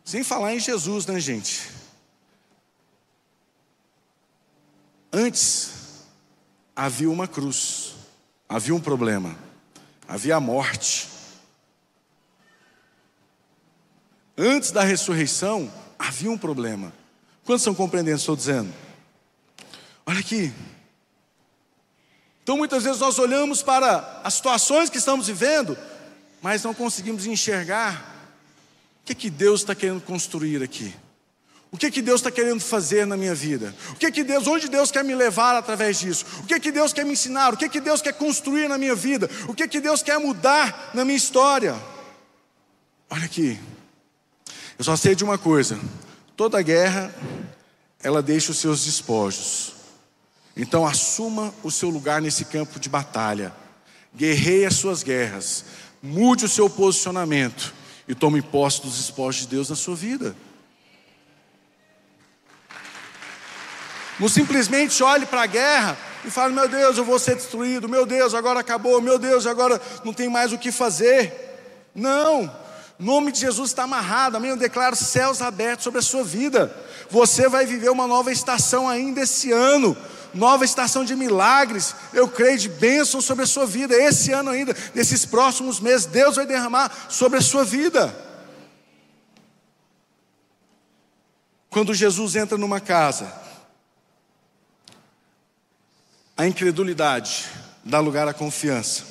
Sem 0.04 0.24
falar 0.24 0.54
em 0.54 0.60
Jesus, 0.60 1.06
né, 1.06 1.20
gente? 1.20 1.70
Antes 5.12 6.04
havia 6.74 7.10
uma 7.10 7.26
cruz, 7.26 7.94
havia 8.48 8.74
um 8.74 8.80
problema, 8.80 9.36
havia 10.06 10.36
a 10.36 10.40
morte. 10.40 11.08
Antes 14.36 14.70
da 14.70 14.82
ressurreição, 14.82 15.70
havia 16.00 16.30
um 16.30 16.38
problema. 16.38 16.92
Quantos 17.44 17.62
estão 17.62 17.74
compreendendo 17.74 18.14
o 18.14 18.16
que 18.16 18.22
estou 18.22 18.36
dizendo? 18.36 18.72
Olha 20.06 20.20
aqui. 20.20 20.52
Então 22.42 22.56
muitas 22.56 22.82
vezes 22.82 22.98
nós 22.98 23.18
olhamos 23.18 23.62
para 23.62 24.20
as 24.24 24.34
situações 24.34 24.88
que 24.88 24.98
estamos 24.98 25.26
vivendo, 25.26 25.76
mas 26.40 26.64
não 26.64 26.72
conseguimos 26.72 27.26
enxergar 27.26 28.32
o 29.02 29.06
que, 29.06 29.12
é 29.12 29.14
que 29.14 29.30
Deus 29.30 29.60
está 29.60 29.74
querendo 29.74 30.00
construir 30.00 30.62
aqui. 30.62 30.94
O 31.72 31.76
que 31.76 31.90
que 31.90 32.02
Deus 32.02 32.20
está 32.20 32.30
querendo 32.32 32.60
fazer 32.60 33.06
na 33.06 33.16
minha 33.16 33.34
vida? 33.34 33.72
O 33.90 33.94
que 33.94 34.10
que 34.10 34.24
Deus, 34.24 34.46
onde 34.48 34.68
Deus 34.68 34.90
quer 34.90 35.04
me 35.04 35.14
levar 35.14 35.54
através 35.54 36.00
disso? 36.00 36.24
O 36.40 36.46
que 36.46 36.58
que 36.58 36.72
Deus 36.72 36.92
quer 36.92 37.04
me 37.04 37.12
ensinar? 37.12 37.54
O 37.54 37.56
que 37.56 37.68
que 37.68 37.80
Deus 37.80 38.02
quer 38.02 38.14
construir 38.14 38.68
na 38.68 38.76
minha 38.76 38.94
vida? 38.94 39.30
O 39.46 39.54
que 39.54 39.68
que 39.68 39.80
Deus 39.80 40.02
quer 40.02 40.18
mudar 40.18 40.90
na 40.92 41.04
minha 41.04 41.16
história? 41.16 41.76
Olha 43.08 43.24
aqui. 43.24 43.60
Eu 44.80 44.84
só 44.84 44.96
sei 44.96 45.14
de 45.14 45.22
uma 45.22 45.36
coisa: 45.36 45.78
toda 46.34 46.62
guerra 46.62 47.14
ela 48.02 48.22
deixa 48.22 48.50
os 48.50 48.56
seus 48.56 48.82
despojos. 48.82 49.74
Então 50.56 50.86
assuma 50.86 51.52
o 51.62 51.70
seu 51.70 51.90
lugar 51.90 52.22
nesse 52.22 52.46
campo 52.46 52.80
de 52.80 52.88
batalha. 52.88 53.52
Guerreie 54.16 54.64
as 54.64 54.76
suas 54.76 55.02
guerras. 55.02 55.66
Mude 56.02 56.46
o 56.46 56.48
seu 56.48 56.70
posicionamento 56.70 57.74
e 58.08 58.14
tome 58.14 58.40
posse 58.40 58.80
dos 58.80 58.96
despojos 58.96 59.42
de 59.42 59.48
Deus 59.48 59.68
na 59.68 59.76
sua 59.76 59.94
vida. 59.94 60.34
Não 64.18 64.30
simplesmente 64.30 65.02
olhe 65.02 65.26
para 65.26 65.42
a 65.42 65.46
guerra 65.46 65.98
e 66.24 66.30
fale: 66.30 66.54
Meu 66.54 66.66
Deus, 66.66 66.96
eu 66.96 67.04
vou 67.04 67.18
ser 67.18 67.34
destruído. 67.34 67.86
Meu 67.86 68.06
Deus, 68.06 68.32
agora 68.32 68.60
acabou. 68.60 68.98
Meu 69.02 69.18
Deus, 69.18 69.46
agora 69.46 69.78
não 70.06 70.14
tem 70.14 70.30
mais 70.30 70.54
o 70.54 70.58
que 70.58 70.72
fazer. 70.72 71.34
Não. 71.94 72.59
Nome 73.00 73.32
de 73.32 73.40
Jesus 73.40 73.70
está 73.70 73.84
amarrado. 73.84 74.36
Amém. 74.36 74.50
Eu 74.50 74.58
declaro 74.58 74.94
céus 74.94 75.40
abertos 75.40 75.84
sobre 75.84 76.00
a 76.00 76.02
sua 76.02 76.22
vida. 76.22 76.70
Você 77.08 77.48
vai 77.48 77.64
viver 77.64 77.88
uma 77.88 78.06
nova 78.06 78.30
estação 78.30 78.86
ainda 78.86 79.22
esse 79.22 79.50
ano. 79.50 79.96
Nova 80.34 80.66
estação 80.66 81.04
de 81.04 81.16
milagres, 81.16 81.96
eu 82.12 82.28
creio 82.28 82.56
de 82.56 82.68
bênção 82.68 83.20
sobre 83.20 83.44
a 83.44 83.46
sua 83.46 83.66
vida. 83.66 83.96
Esse 83.96 84.30
ano 84.32 84.50
ainda, 84.50 84.76
nesses 84.94 85.24
próximos 85.24 85.80
meses, 85.80 86.06
Deus 86.06 86.36
vai 86.36 86.46
derramar 86.46 86.92
sobre 87.08 87.38
a 87.38 87.42
sua 87.42 87.64
vida. 87.64 88.14
Quando 91.70 91.94
Jesus 91.94 92.36
entra 92.36 92.58
numa 92.58 92.80
casa, 92.80 93.32
a 96.36 96.46
incredulidade 96.46 97.48
dá 97.82 97.98
lugar 97.98 98.28
à 98.28 98.34
confiança. 98.34 99.04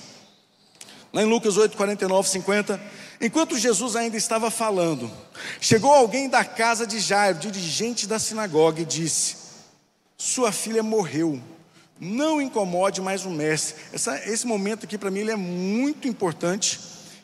Lá 1.11 1.23
em 1.23 1.25
Lucas 1.25 1.57
8, 1.57 1.75
49, 1.75 2.29
50, 2.29 2.79
enquanto 3.19 3.57
Jesus 3.57 3.95
ainda 3.95 4.17
estava 4.17 4.49
falando, 4.49 5.09
chegou 5.59 5.91
alguém 5.91 6.29
da 6.29 6.43
casa 6.43 6.85
de 6.85 6.99
Jairo, 6.99 7.39
dirigente 7.39 8.07
da 8.07 8.19
sinagoga, 8.19 8.81
e 8.81 8.85
disse: 8.85 9.35
Sua 10.17 10.51
filha 10.51 10.83
morreu, 10.83 11.41
não 11.99 12.41
incomode 12.41 13.01
mais 13.01 13.25
o 13.25 13.29
mestre. 13.29 13.75
Essa, 13.93 14.17
esse 14.29 14.45
momento 14.45 14.85
aqui 14.85 14.97
para 14.97 15.11
mim 15.11 15.19
ele 15.19 15.31
é 15.31 15.35
muito 15.35 16.07
importante, 16.07 16.79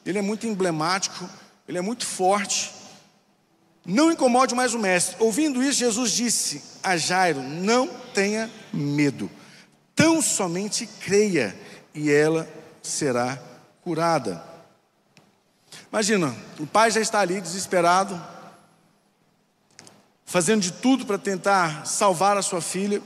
ele 0.05 0.17
é 0.17 0.21
muito 0.21 0.47
emblemático, 0.47 1.29
ele 1.67 1.77
é 1.77 1.81
muito 1.81 2.05
forte. 2.05 2.73
Não 3.85 4.11
incomode 4.11 4.55
mais 4.55 4.73
o 4.73 4.79
mestre. 4.79 5.15
Ouvindo 5.19 5.61
isso, 5.61 5.79
Jesus 5.79 6.11
disse 6.11 6.61
a 6.81 6.97
Jairo: 6.97 7.41
Não 7.41 7.87
tenha 8.13 8.49
medo 8.73 9.29
Tão 9.95 10.21
somente 10.21 10.85
creia 10.85 11.55
e 11.93 12.11
ela 12.11 12.47
será 12.83 13.41
curada. 13.81 14.43
Imagina, 15.95 16.35
o 16.59 16.67
pai 16.67 16.91
já 16.91 16.99
está 16.99 17.21
ali 17.21 17.39
desesperado, 17.39 18.21
fazendo 20.25 20.59
de 20.59 20.73
tudo 20.73 21.05
para 21.05 21.17
tentar 21.17 21.85
salvar 21.85 22.35
a 22.35 22.41
sua 22.41 22.59
filha. 22.59 23.01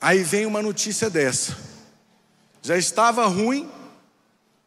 Aí 0.00 0.22
vem 0.22 0.46
uma 0.46 0.62
notícia 0.62 1.10
dessa. 1.10 1.54
Já 2.62 2.78
estava 2.78 3.26
ruim, 3.26 3.70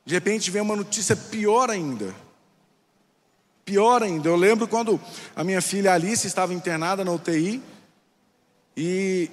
de 0.05 0.13
repente 0.13 0.51
vem 0.51 0.61
uma 0.61 0.75
notícia 0.75 1.15
pior 1.15 1.71
ainda. 1.71 2.13
Pior 3.65 4.03
ainda. 4.03 4.29
Eu 4.29 4.35
lembro 4.35 4.67
quando 4.67 5.01
a 5.35 5.43
minha 5.43 5.63
filha 5.63 5.95
Alice 5.95 6.27
estava 6.27 6.53
internada 6.53 7.03
na 7.03 7.11
UTI, 7.11 7.59
e 8.77 9.31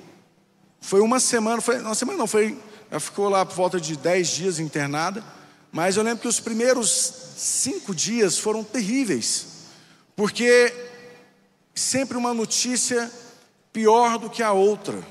foi 0.81 1.03
uma 1.03 1.21
semana, 1.21 1.61
foi, 1.61 1.79
uma 1.79 1.95
semana 1.95 2.17
não, 2.17 2.27
foi, 2.27 2.59
ela 2.91 3.01
ficou 3.01 3.29
lá 3.29 3.45
por 3.45 3.55
volta 3.55 3.79
de 3.79 3.99
dez 3.99 4.29
dias 4.29 4.59
internada, 4.59 5.23
mas 5.71 5.97
eu 5.97 6.03
lembro 6.03 6.23
que 6.23 6.29
os 6.29 6.41
primeiros 6.41 6.91
cinco 7.37 7.95
dias 7.95 8.39
foram 8.39 8.65
terríveis, 8.65 9.47
porque 10.17 10.75
sempre 11.75 12.17
uma 12.17 12.35
notícia 12.35 13.11
pior 13.73 14.19
do 14.19 14.29
que 14.29 14.43
a 14.43 14.53
outra, 14.53 15.07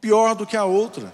pior 0.00 0.34
do 0.34 0.46
que 0.46 0.56
a 0.56 0.64
outra. 0.64 1.12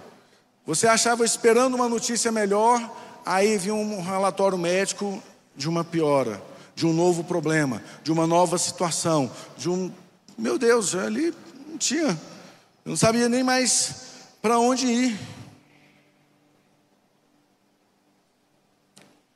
Você 0.65 0.87
achava 0.87 1.23
esperando 1.23 1.75
uma 1.75 1.87
notícia 1.87 2.31
melhor, 2.31 2.91
aí 3.25 3.57
vinha 3.57 3.75
um 3.75 4.01
relatório 4.01 4.57
médico 4.57 5.21
de 5.55 5.69
uma 5.69 5.83
piora, 5.83 6.41
de 6.75 6.85
um 6.85 6.93
novo 6.93 7.23
problema, 7.23 7.81
de 8.03 8.11
uma 8.11 8.27
nova 8.27 8.57
situação, 8.57 9.31
de 9.57 9.69
um, 9.69 9.91
meu 10.37 10.57
Deus, 10.57 10.93
ali 10.95 11.33
não 11.67 11.77
tinha, 11.77 12.19
não 12.83 12.97
sabia 12.97 13.29
nem 13.29 13.43
mais 13.43 13.95
para 14.41 14.59
onde 14.59 14.87
ir. 14.87 15.34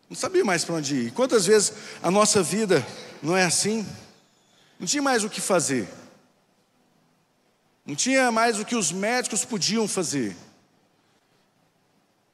Não 0.09 0.17
sabia 0.17 0.43
mais 0.43 0.65
para 0.65 0.75
onde 0.75 0.95
ir. 0.95 1.11
Quantas 1.11 1.45
vezes 1.45 1.73
a 2.01 2.09
nossa 2.09 2.41
vida 2.41 2.85
não 3.21 3.37
é 3.37 3.43
assim? 3.43 3.85
Não 4.79 4.87
tinha 4.87 5.03
mais 5.03 5.23
o 5.23 5.29
que 5.29 5.39
fazer. 5.39 5.87
Não 7.85 7.95
tinha 7.95 8.31
mais 8.31 8.59
o 8.59 8.65
que 8.65 8.75
os 8.75 8.91
médicos 8.91 9.45
podiam 9.45 9.87
fazer. 9.87 10.35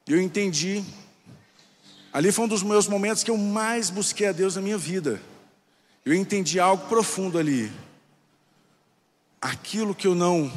Eu 0.08 0.22
entendi. 0.22 0.84
Ali 2.14 2.32
foi 2.32 2.46
um 2.46 2.48
dos 2.48 2.64
meus 2.64 2.88
momentos 2.88 3.24
que 3.24 3.32
eu 3.32 3.38
mais 3.38 3.90
busquei 3.90 4.28
a 4.28 4.32
Deus 4.32 4.56
na 4.56 4.62
minha 4.62 4.78
vida. 4.78 5.22
Eu 6.06 6.14
entendi 6.14 6.60
algo 6.60 6.88
profundo 6.88 7.38
ali 7.38 7.72
aquilo 9.46 9.94
que 9.94 10.08
eu 10.08 10.16
não 10.16 10.52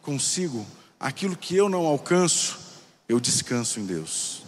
consigo, 0.00 0.66
aquilo 0.98 1.36
que 1.36 1.54
eu 1.54 1.68
não 1.68 1.84
alcanço, 1.84 2.58
eu 3.06 3.20
descanso 3.20 3.78
em 3.78 3.84
Deus. 3.84 4.42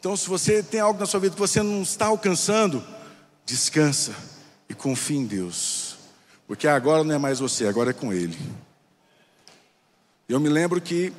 Então, 0.00 0.16
se 0.16 0.26
você 0.26 0.62
tem 0.62 0.80
algo 0.80 0.98
na 0.98 1.04
sua 1.04 1.20
vida 1.20 1.34
que 1.34 1.40
você 1.40 1.62
não 1.62 1.82
está 1.82 2.06
alcançando, 2.06 2.82
descansa 3.44 4.14
e 4.66 4.72
confie 4.72 5.18
em 5.18 5.26
Deus, 5.26 5.96
porque 6.48 6.66
agora 6.66 7.04
não 7.04 7.14
é 7.14 7.18
mais 7.18 7.38
você, 7.38 7.66
agora 7.66 7.90
é 7.90 7.92
com 7.92 8.10
Ele. 8.10 8.38
Eu 10.26 10.40
me 10.40 10.48
lembro 10.48 10.80
que 10.80 11.12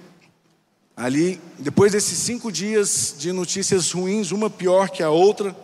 ali, 0.98 1.40
depois 1.60 1.92
desses 1.92 2.18
cinco 2.18 2.52
dias 2.52 3.14
de 3.20 3.32
notícias 3.32 3.92
ruins, 3.92 4.32
uma 4.32 4.50
pior 4.50 4.90
que 4.90 5.04
a 5.04 5.12
outra, 5.12 5.56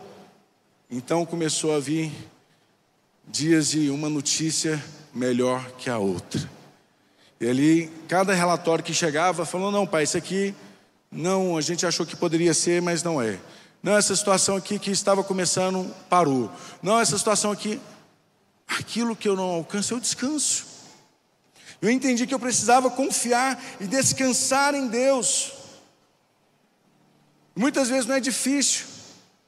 então 0.88 1.26
começou 1.26 1.74
a 1.74 1.80
vir 1.80 2.12
dias 3.26 3.70
de 3.70 3.90
uma 3.90 4.08
notícia 4.08 4.80
melhor 5.12 5.72
que 5.72 5.90
a 5.90 5.98
outra. 5.98 6.48
E 7.40 7.48
ali, 7.48 7.90
cada 8.06 8.32
relatório 8.32 8.84
que 8.84 8.94
chegava, 8.94 9.44
falou: 9.44 9.72
não, 9.72 9.88
pai, 9.88 10.04
isso 10.04 10.16
aqui, 10.16 10.54
não, 11.10 11.56
a 11.56 11.60
gente 11.60 11.86
achou 11.86 12.04
que 12.04 12.16
poderia 12.16 12.52
ser, 12.52 12.82
mas 12.82 13.02
não 13.02 13.20
é. 13.20 13.38
Não, 13.82 13.96
essa 13.96 14.14
situação 14.14 14.56
aqui 14.56 14.78
que 14.78 14.90
estava 14.90 15.24
começando 15.24 15.94
parou. 16.08 16.50
Não, 16.82 17.00
essa 17.00 17.16
situação 17.16 17.50
aqui, 17.50 17.80
aquilo 18.66 19.16
que 19.16 19.28
eu 19.28 19.36
não 19.36 19.44
alcanço, 19.44 19.94
eu 19.94 20.00
descanso. 20.00 20.66
Eu 21.80 21.90
entendi 21.90 22.26
que 22.26 22.34
eu 22.34 22.40
precisava 22.40 22.90
confiar 22.90 23.62
e 23.80 23.86
descansar 23.86 24.74
em 24.74 24.88
Deus. 24.88 25.52
Muitas 27.54 27.88
vezes 27.88 28.06
não 28.06 28.16
é 28.16 28.20
difícil, 28.20 28.86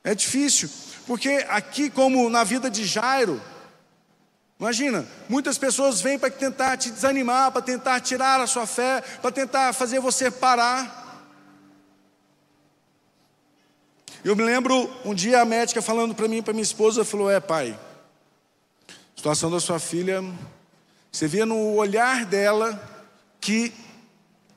é 0.02 0.14
difícil, 0.14 0.68
porque 1.06 1.44
aqui, 1.48 1.90
como 1.90 2.28
na 2.30 2.42
vida 2.42 2.70
de 2.70 2.84
Jairo, 2.84 3.40
Imagina, 4.60 5.06
muitas 5.26 5.56
pessoas 5.56 6.02
vêm 6.02 6.18
para 6.18 6.30
tentar 6.30 6.76
te 6.76 6.90
desanimar, 6.90 7.50
para 7.50 7.62
tentar 7.62 7.98
tirar 8.00 8.38
a 8.42 8.46
sua 8.46 8.66
fé, 8.66 9.00
para 9.22 9.32
tentar 9.32 9.72
fazer 9.72 10.00
você 10.00 10.30
parar. 10.30 10.99
Eu 14.22 14.36
me 14.36 14.42
lembro 14.42 14.90
um 15.04 15.14
dia 15.14 15.40
a 15.40 15.44
médica 15.44 15.80
falando 15.80 16.14
para 16.14 16.28
mim, 16.28 16.42
para 16.42 16.52
minha 16.52 16.62
esposa, 16.62 17.04
falou: 17.04 17.30
"É, 17.30 17.40
pai, 17.40 17.78
a 18.88 19.16
situação 19.16 19.50
da 19.50 19.60
sua 19.60 19.78
filha, 19.78 20.22
você 21.10 21.26
via 21.26 21.46
no 21.46 21.74
olhar 21.74 22.26
dela 22.26 22.78
que 23.40 23.72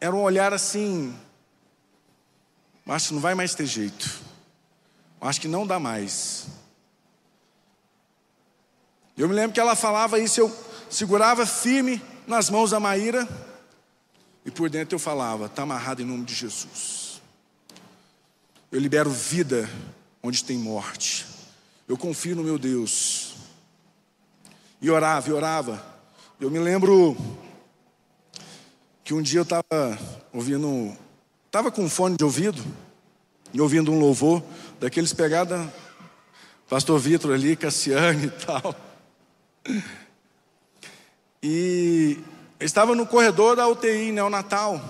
era 0.01 0.13
um 0.13 0.21
olhar 0.21 0.53
assim, 0.53 1.15
acho 2.85 3.07
que 3.07 3.13
não 3.13 3.21
vai 3.21 3.33
mais 3.33 3.55
ter 3.55 3.65
jeito. 3.65 4.21
Acho 5.21 5.39
que 5.39 5.47
não 5.47 5.65
dá 5.65 5.79
mais. 5.79 6.47
Eu 9.17 9.29
me 9.29 9.33
lembro 9.33 9.53
que 9.53 9.59
ela 9.61 9.75
falava 9.75 10.19
isso, 10.19 10.41
eu 10.41 10.53
segurava 10.89 11.45
firme 11.45 12.01
nas 12.27 12.49
mãos 12.49 12.71
da 12.71 12.79
Maíra 12.79 13.25
e 14.45 14.51
por 14.51 14.69
dentro 14.69 14.95
eu 14.95 14.99
falava: 14.99 15.45
está 15.45 15.63
amarrado 15.63 16.01
em 16.01 16.05
nome 16.05 16.25
de 16.25 16.35
Jesus. 16.35 17.02
Eu 18.73 18.79
libero 18.79 19.11
vida 19.11 19.69
onde 20.23 20.43
tem 20.43 20.57
morte. 20.57 21.27
Eu 21.87 21.95
confio 21.95 22.35
no 22.35 22.43
meu 22.43 22.57
Deus. 22.57 23.35
E 24.81 24.89
orava, 24.89 25.29
e 25.29 25.31
orava. 25.31 25.85
Eu 26.41 26.49
me 26.49 26.57
lembro 26.57 27.15
que 29.03 29.13
um 29.13 29.21
dia 29.21 29.41
eu 29.41 29.43
estava 29.43 29.63
ouvindo, 30.33 30.91
estava 31.45 31.71
com 31.71 31.87
fone 31.87 32.17
de 32.17 32.23
ouvido 32.23 32.63
e 33.53 33.61
ouvindo 33.61 33.91
um 33.91 33.99
louvor 33.99 34.43
daqueles 34.79 35.13
pegada 35.13 35.71
Pastor 36.67 36.97
Vitor 36.97 37.31
ali, 37.31 37.55
Cassiane 37.55 38.25
e 38.25 38.31
tal. 38.31 38.75
E 41.43 42.17
estava 42.59 42.95
no 42.95 43.05
corredor 43.05 43.55
da 43.55 43.67
UTI 43.67 44.11
neonatal. 44.11 44.81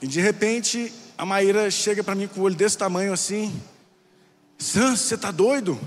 E 0.00 0.06
de 0.06 0.22
repente 0.22 1.03
a 1.16 1.24
Maíra 1.24 1.70
chega 1.70 2.02
para 2.02 2.14
mim 2.14 2.26
com 2.26 2.40
o 2.40 2.42
olho 2.44 2.54
desse 2.54 2.76
tamanho 2.76 3.12
assim. 3.12 3.60
Sam, 4.58 4.96
você 4.96 5.14
está 5.14 5.30
doido? 5.30 5.78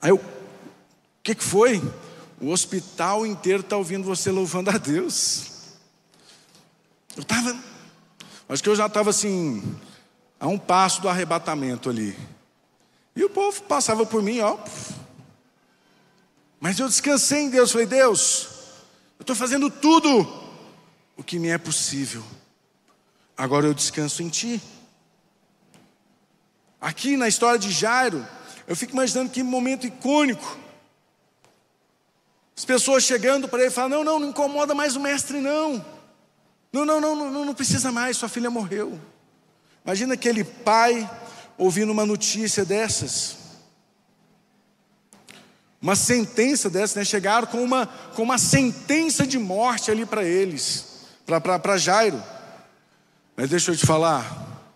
Aí 0.00 0.10
eu, 0.10 0.16
o 0.16 0.22
que, 1.22 1.34
que 1.34 1.44
foi? 1.44 1.82
O 2.40 2.50
hospital 2.50 3.26
inteiro 3.26 3.60
está 3.60 3.76
ouvindo 3.76 4.04
você 4.04 4.30
louvando 4.30 4.70
a 4.70 4.78
Deus. 4.78 5.50
Eu 7.16 7.22
estava, 7.22 7.56
acho 8.48 8.62
que 8.62 8.68
eu 8.68 8.76
já 8.76 8.86
estava 8.86 9.10
assim, 9.10 9.76
a 10.38 10.46
um 10.46 10.58
passo 10.58 11.02
do 11.02 11.08
arrebatamento 11.08 11.90
ali. 11.90 12.16
E 13.14 13.24
o 13.24 13.30
povo 13.30 13.62
passava 13.64 14.06
por 14.06 14.22
mim, 14.22 14.40
ó. 14.40 14.56
Mas 16.60 16.78
eu 16.78 16.88
descansei 16.88 17.42
em 17.42 17.50
Deus, 17.50 17.72
falei, 17.72 17.86
Deus, 17.86 18.48
eu 19.18 19.22
estou 19.22 19.34
fazendo 19.36 19.68
tudo 19.68 20.26
o 21.16 21.22
que 21.24 21.38
me 21.38 21.48
é 21.48 21.58
possível. 21.58 22.22
Agora 23.38 23.68
eu 23.68 23.72
descanso 23.72 24.20
em 24.20 24.28
Ti. 24.28 24.60
Aqui 26.80 27.16
na 27.16 27.28
história 27.28 27.56
de 27.56 27.70
Jairo, 27.70 28.26
eu 28.66 28.74
fico 28.74 28.92
imaginando 28.92 29.30
que 29.30 29.44
momento 29.44 29.86
icônico. 29.86 30.58
As 32.56 32.64
pessoas 32.64 33.04
chegando 33.04 33.46
para 33.46 33.60
ele 33.62 33.70
falam: 33.70 33.90
Não, 33.90 34.04
não, 34.04 34.18
não 34.18 34.28
incomoda 34.30 34.74
mais 34.74 34.96
o 34.96 35.00
mestre, 35.00 35.38
não. 35.38 35.84
Não, 36.72 36.84
não, 36.84 37.00
não, 37.00 37.14
não, 37.30 37.44
não 37.44 37.54
precisa 37.54 37.92
mais, 37.92 38.16
sua 38.16 38.28
filha 38.28 38.50
morreu. 38.50 39.00
Imagina 39.84 40.14
aquele 40.14 40.42
pai 40.42 41.08
ouvindo 41.56 41.92
uma 41.92 42.04
notícia 42.04 42.64
dessas. 42.64 43.36
Uma 45.80 45.94
sentença 45.94 46.68
dessa, 46.68 46.98
né? 46.98 47.04
Chegaram 47.04 47.46
com 47.46 47.62
uma, 47.62 47.86
com 47.86 48.22
uma 48.24 48.36
sentença 48.36 49.24
de 49.24 49.38
morte 49.38 49.92
ali 49.92 50.04
para 50.04 50.24
eles, 50.24 51.06
para 51.24 51.78
Jairo. 51.78 52.20
Mas 53.38 53.50
deixa 53.50 53.70
eu 53.70 53.76
te 53.76 53.86
falar, 53.86 54.66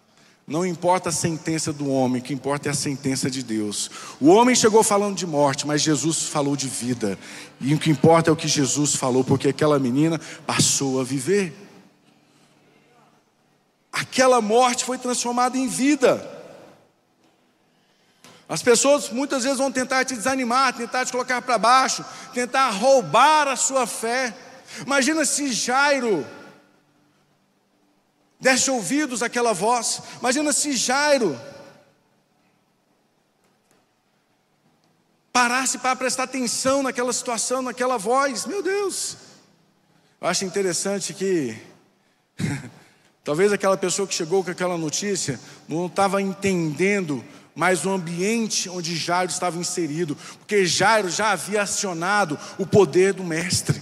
não 0.47 0.65
importa 0.65 1.09
a 1.09 1.13
sentença 1.13 1.73
do 1.73 1.91
homem, 1.91 2.23
o 2.23 2.25
que 2.25 2.33
importa 2.33 2.69
é 2.69 2.71
a 2.71 2.75
sentença 2.75 3.29
de 3.29 3.43
Deus. 3.43 3.91
O 4.21 4.29
homem 4.29 4.55
chegou 4.55 4.85
falando 4.85 5.17
de 5.17 5.27
morte, 5.27 5.67
mas 5.67 5.83
Jesus 5.83 6.29
falou 6.29 6.55
de 6.55 6.69
vida. 6.69 7.19
E 7.61 7.75
o 7.75 7.79
que 7.79 7.91
importa 7.91 8.31
é 8.31 8.33
o 8.33 8.37
que 8.37 8.47
Jesus 8.47 8.95
falou, 8.95 9.25
porque 9.25 9.49
aquela 9.49 9.81
menina 9.81 10.21
passou 10.47 11.01
a 11.01 11.03
viver. 11.03 11.53
Aquela 13.93 14.41
morte 14.41 14.85
foi 14.85 14.97
transformada 14.97 15.59
em 15.59 15.67
vida. 15.67 16.25
As 18.49 18.63
pessoas 18.63 19.11
muitas 19.11 19.43
vezes 19.43 19.59
vão 19.59 19.73
tentar 19.73 20.05
te 20.05 20.15
desanimar, 20.15 20.73
tentar 20.73 21.05
te 21.05 21.11
colocar 21.11 21.43
para 21.43 21.59
baixo, 21.59 22.05
tentar 22.33 22.71
roubar 22.71 23.49
a 23.49 23.57
sua 23.57 23.89
fé. 23.89 24.33
Imagina 24.87 25.25
se 25.25 25.53
Jairo 25.53 26.25
desse 28.43 28.69
ouvidos 28.73 29.23
àquela 29.23 29.53
voz. 29.53 30.03
Imagina 30.19 30.53
se 30.53 30.77
Jairo 30.77 31.41
parasse 35.33 35.79
para 35.79 35.95
prestar 35.95 36.25
atenção 36.25 36.83
naquela 36.83 37.13
situação, 37.13 37.63
naquela 37.63 37.97
voz. 37.97 38.45
Meu 38.45 38.61
Deus! 38.61 39.17
Eu 40.21 40.27
acho 40.27 40.45
interessante 40.45 41.15
que 41.15 41.57
talvez 43.23 43.53
aquela 43.53 43.77
pessoa 43.77 44.09
que 44.09 44.15
chegou 44.15 44.43
com 44.43 44.51
aquela 44.51 44.77
notícia 44.77 45.39
não 45.69 45.87
estava 45.87 46.21
entendendo 46.21 47.25
mais 47.55 47.87
o 47.87 47.91
ambiente 47.91 48.69
onde 48.69 48.97
Jairo 48.97 49.31
estava 49.31 49.57
inserido, 49.57 50.17
porque 50.41 50.67
Jairo 50.67 51.09
já 51.09 51.31
havia 51.31 51.63
acionado 51.63 52.37
o 52.59 52.67
poder 52.67 53.13
do 53.13 53.23
mestre. 53.23 53.81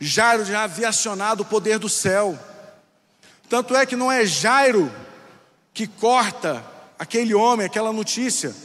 Jairo 0.00 0.44
já 0.44 0.64
havia 0.64 0.88
acionado 0.88 1.42
o 1.42 1.46
poder 1.46 1.78
do 1.78 1.88
céu. 1.88 2.36
Tanto 3.52 3.76
é 3.76 3.84
que 3.84 3.94
não 3.94 4.10
é 4.10 4.24
Jairo 4.24 4.90
que 5.74 5.86
corta 5.86 6.64
aquele 6.98 7.34
homem, 7.34 7.66
aquela 7.66 7.92
notícia. 7.92 8.56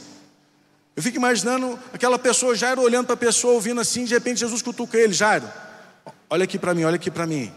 Eu 0.96 1.02
fico 1.02 1.18
imaginando 1.18 1.78
aquela 1.92 2.18
pessoa, 2.18 2.56
Jairo, 2.56 2.80
olhando 2.80 3.04
para 3.04 3.12
a 3.12 3.18
pessoa, 3.18 3.52
ouvindo 3.52 3.82
assim, 3.82 4.06
de 4.06 4.14
repente 4.14 4.40
Jesus 4.40 4.62
cutuca 4.62 4.96
ele: 4.96 5.12
Jairo, 5.12 5.46
olha 6.30 6.44
aqui 6.44 6.58
para 6.58 6.72
mim, 6.72 6.84
olha 6.84 6.96
aqui 6.96 7.10
para 7.10 7.26
mim. 7.26 7.52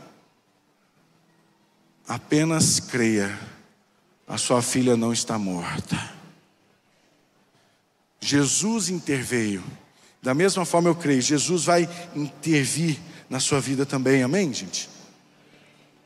Apenas 2.05 2.81
creia, 2.81 3.39
a 4.27 4.37
sua 4.37 4.61
filha 4.61 4.97
não 4.97 5.13
está 5.13 5.37
morta. 5.39 5.97
Jesus 8.19 8.89
interveio. 8.89 9.63
Da 10.21 10.33
mesma 10.33 10.65
forma 10.65 10.89
eu 10.89 10.95
creio, 10.95 11.21
Jesus 11.21 11.63
vai 11.63 11.87
intervir 12.13 12.99
na 13.29 13.39
sua 13.39 13.61
vida 13.61 13.85
também, 13.85 14.21
amém, 14.21 14.53
gente? 14.53 14.90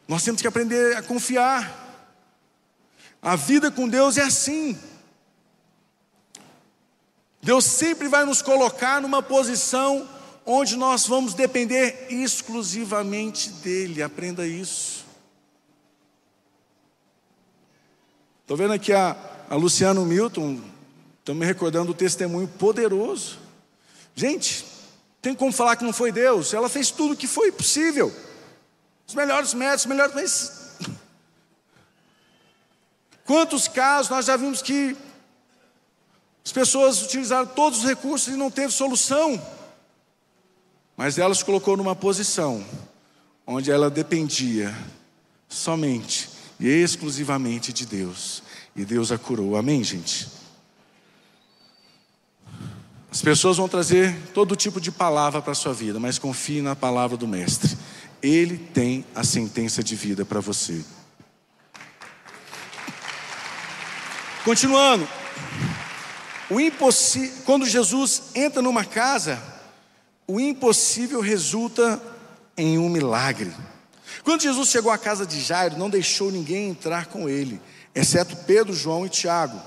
Nós 0.07 0.23
temos 0.23 0.41
que 0.41 0.47
aprender 0.47 0.95
a 0.95 1.01
confiar. 1.01 1.83
A 3.21 3.35
vida 3.35 3.71
com 3.71 3.87
Deus 3.87 4.17
é 4.17 4.23
assim. 4.23 4.77
Deus 7.41 7.65
sempre 7.65 8.07
vai 8.07 8.25
nos 8.25 8.41
colocar 8.41 9.01
numa 9.01 9.21
posição 9.21 10.07
onde 10.45 10.75
nós 10.75 11.07
vamos 11.07 11.33
depender 11.33 12.07
exclusivamente 12.09 13.49
dEle. 13.49 14.03
Aprenda 14.03 14.45
isso. 14.47 15.05
Estou 18.41 18.55
vendo 18.55 18.73
aqui 18.73 18.93
a, 18.93 19.15
a 19.49 19.55
Luciano 19.55 20.05
Milton, 20.05 20.61
estou 21.19 21.33
me 21.33 21.47
recordando 21.47 21.87
do 21.87 21.93
testemunho 21.95 22.47
poderoso. 22.47 23.39
Gente, 24.13 24.63
tem 25.19 25.33
como 25.33 25.51
falar 25.51 25.75
que 25.75 25.83
não 25.83 25.91
foi 25.91 26.11
Deus? 26.11 26.53
Ela 26.53 26.69
fez 26.69 26.91
tudo 26.91 27.15
o 27.15 27.17
que 27.17 27.25
foi 27.25 27.51
possível. 27.51 28.13
Os 29.07 29.13
melhores 29.13 29.53
médicos, 29.53 29.81
os 29.81 29.87
melhores. 29.87 30.15
Mas... 30.15 30.65
Quantos 33.25 33.67
casos 33.67 34.09
nós 34.09 34.25
já 34.25 34.37
vimos 34.37 34.61
que 34.61 34.95
as 36.45 36.51
pessoas 36.51 37.01
utilizaram 37.01 37.47
todos 37.47 37.79
os 37.79 37.85
recursos 37.85 38.31
e 38.31 38.37
não 38.37 38.51
teve 38.51 38.71
solução. 38.71 39.41
Mas 40.95 41.17
ela 41.17 41.33
se 41.33 41.43
colocou 41.43 41.75
numa 41.75 41.95
posição 41.95 42.63
onde 43.47 43.71
ela 43.71 43.89
dependia 43.89 44.75
somente 45.49 46.29
e 46.59 46.67
exclusivamente 46.67 47.73
de 47.73 47.85
Deus. 47.85 48.43
E 48.75 48.85
Deus 48.85 49.11
a 49.11 49.17
curou. 49.17 49.55
Amém, 49.55 49.83
gente? 49.83 50.27
As 53.11 53.21
pessoas 53.21 53.57
vão 53.57 53.67
trazer 53.67 54.15
todo 54.33 54.55
tipo 54.55 54.79
de 54.79 54.91
palavra 54.91 55.41
para 55.41 55.53
a 55.53 55.55
sua 55.55 55.73
vida, 55.73 55.99
mas 55.99 56.19
confie 56.19 56.61
na 56.61 56.75
palavra 56.75 57.17
do 57.17 57.27
Mestre. 57.27 57.75
Ele 58.25 58.57
tem 58.57 59.05
a 59.13 59.23
sentença 59.23 59.83
de 59.83 59.95
vida 59.95 60.25
para 60.25 60.39
você. 60.39 60.83
Continuando, 64.43 65.07
o 66.49 66.57
quando 67.45 67.67
Jesus 67.67 68.23
entra 68.33 68.63
numa 68.63 68.83
casa, 68.83 69.39
o 70.27 70.39
impossível 70.39 71.21
resulta 71.21 72.01
em 72.57 72.79
um 72.79 72.89
milagre. 72.89 73.53
Quando 74.23 74.41
Jesus 74.41 74.69
chegou 74.69 74.91
à 74.91 74.97
casa 74.97 75.23
de 75.23 75.39
Jairo, 75.39 75.77
não 75.77 75.88
deixou 75.88 76.31
ninguém 76.31 76.69
entrar 76.69 77.05
com 77.05 77.29
ele, 77.29 77.61
exceto 77.93 78.35
Pedro, 78.38 78.73
João 78.73 79.05
e 79.05 79.09
Tiago. 79.09 79.61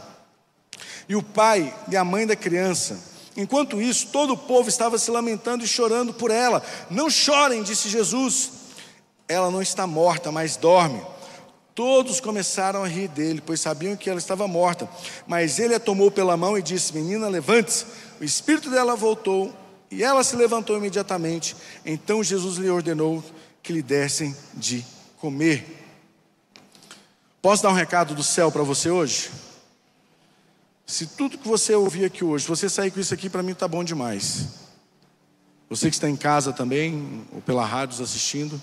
E 1.09 1.15
o 1.15 1.23
pai 1.23 1.73
e 1.89 1.97
a 1.97 2.05
mãe 2.05 2.27
da 2.27 2.35
criança. 2.35 2.99
Enquanto 3.39 3.81
isso, 3.81 4.09
todo 4.09 4.33
o 4.33 4.37
povo 4.37 4.69
estava 4.69 4.99
se 4.99 5.13
lamentando 5.13 5.63
e 5.63 5.69
chorando 5.69 6.13
por 6.13 6.29
ela. 6.29 6.61
Não 6.91 7.09
chorem, 7.09 7.63
disse 7.63 7.89
Jesus. 7.89 8.51
Ela 9.29 9.49
não 9.49 9.63
está 9.63 9.87
morta, 9.87 10.33
mas 10.33 10.57
dorme. 10.57 11.01
Todos 11.73 12.19
começaram 12.19 12.83
a 12.83 12.89
rir 12.89 13.07
dele, 13.07 13.41
pois 13.41 13.61
sabiam 13.61 13.95
que 13.95 14.11
ela 14.11 14.19
estava 14.19 14.49
morta. 14.49 14.91
Mas 15.25 15.61
ele 15.61 15.73
a 15.73 15.79
tomou 15.79 16.11
pela 16.11 16.37
mão 16.37 16.59
e 16.59 16.63
disse: 16.63 16.93
Menina, 16.93 17.29
levante-se. 17.29 17.87
O 18.21 18.25
espírito 18.25 18.71
dela 18.71 18.97
voltou 18.97 19.55
e 19.89 20.03
ela 20.03 20.25
se 20.25 20.35
levantou 20.35 20.77
imediatamente. 20.77 21.55
Então 21.87 22.25
Jesus 22.25 22.57
lhe 22.57 22.69
ordenou 22.69 23.23
que 23.63 23.73
lhe 23.73 23.83
dessem 23.83 24.35
de 24.55 24.85
comer. 25.21 25.65
Posso 27.41 27.63
dar 27.63 27.69
um 27.69 27.75
recado 27.75 28.17
do 28.17 28.25
céu 28.25 28.51
para 28.51 28.65
você 28.65 28.91
hoje? 28.91 29.31
Se 30.89 31.07
tudo 31.07 31.37
que 31.37 31.47
você 31.47 31.75
ouvir 31.75 32.07
aqui 32.07 32.25
hoje, 32.25 32.49
você 32.49 32.67
sair 32.67 32.91
com 32.91 32.99
isso 32.99 33.13
aqui, 33.13 33.29
para 33.29 33.43
mim 33.43 33.53
está 33.53 33.69
bom 33.69 33.85
demais. 33.85 34.47
Você 35.69 35.91
que 35.91 35.97
está 35.97 36.09
em 36.09 36.17
casa 36.17 36.51
também, 36.51 37.27
ou 37.31 37.43
pela 37.43 37.63
rádio 37.63 38.03
assistindo, 38.03 38.59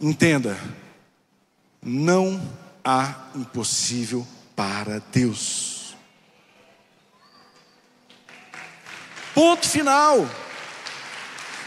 entenda: 0.00 0.58
não 1.80 2.42
há 2.84 3.28
impossível 3.36 4.26
para 4.56 5.00
Deus. 5.12 5.94
Ponto 9.32 9.68
final. 9.68 10.28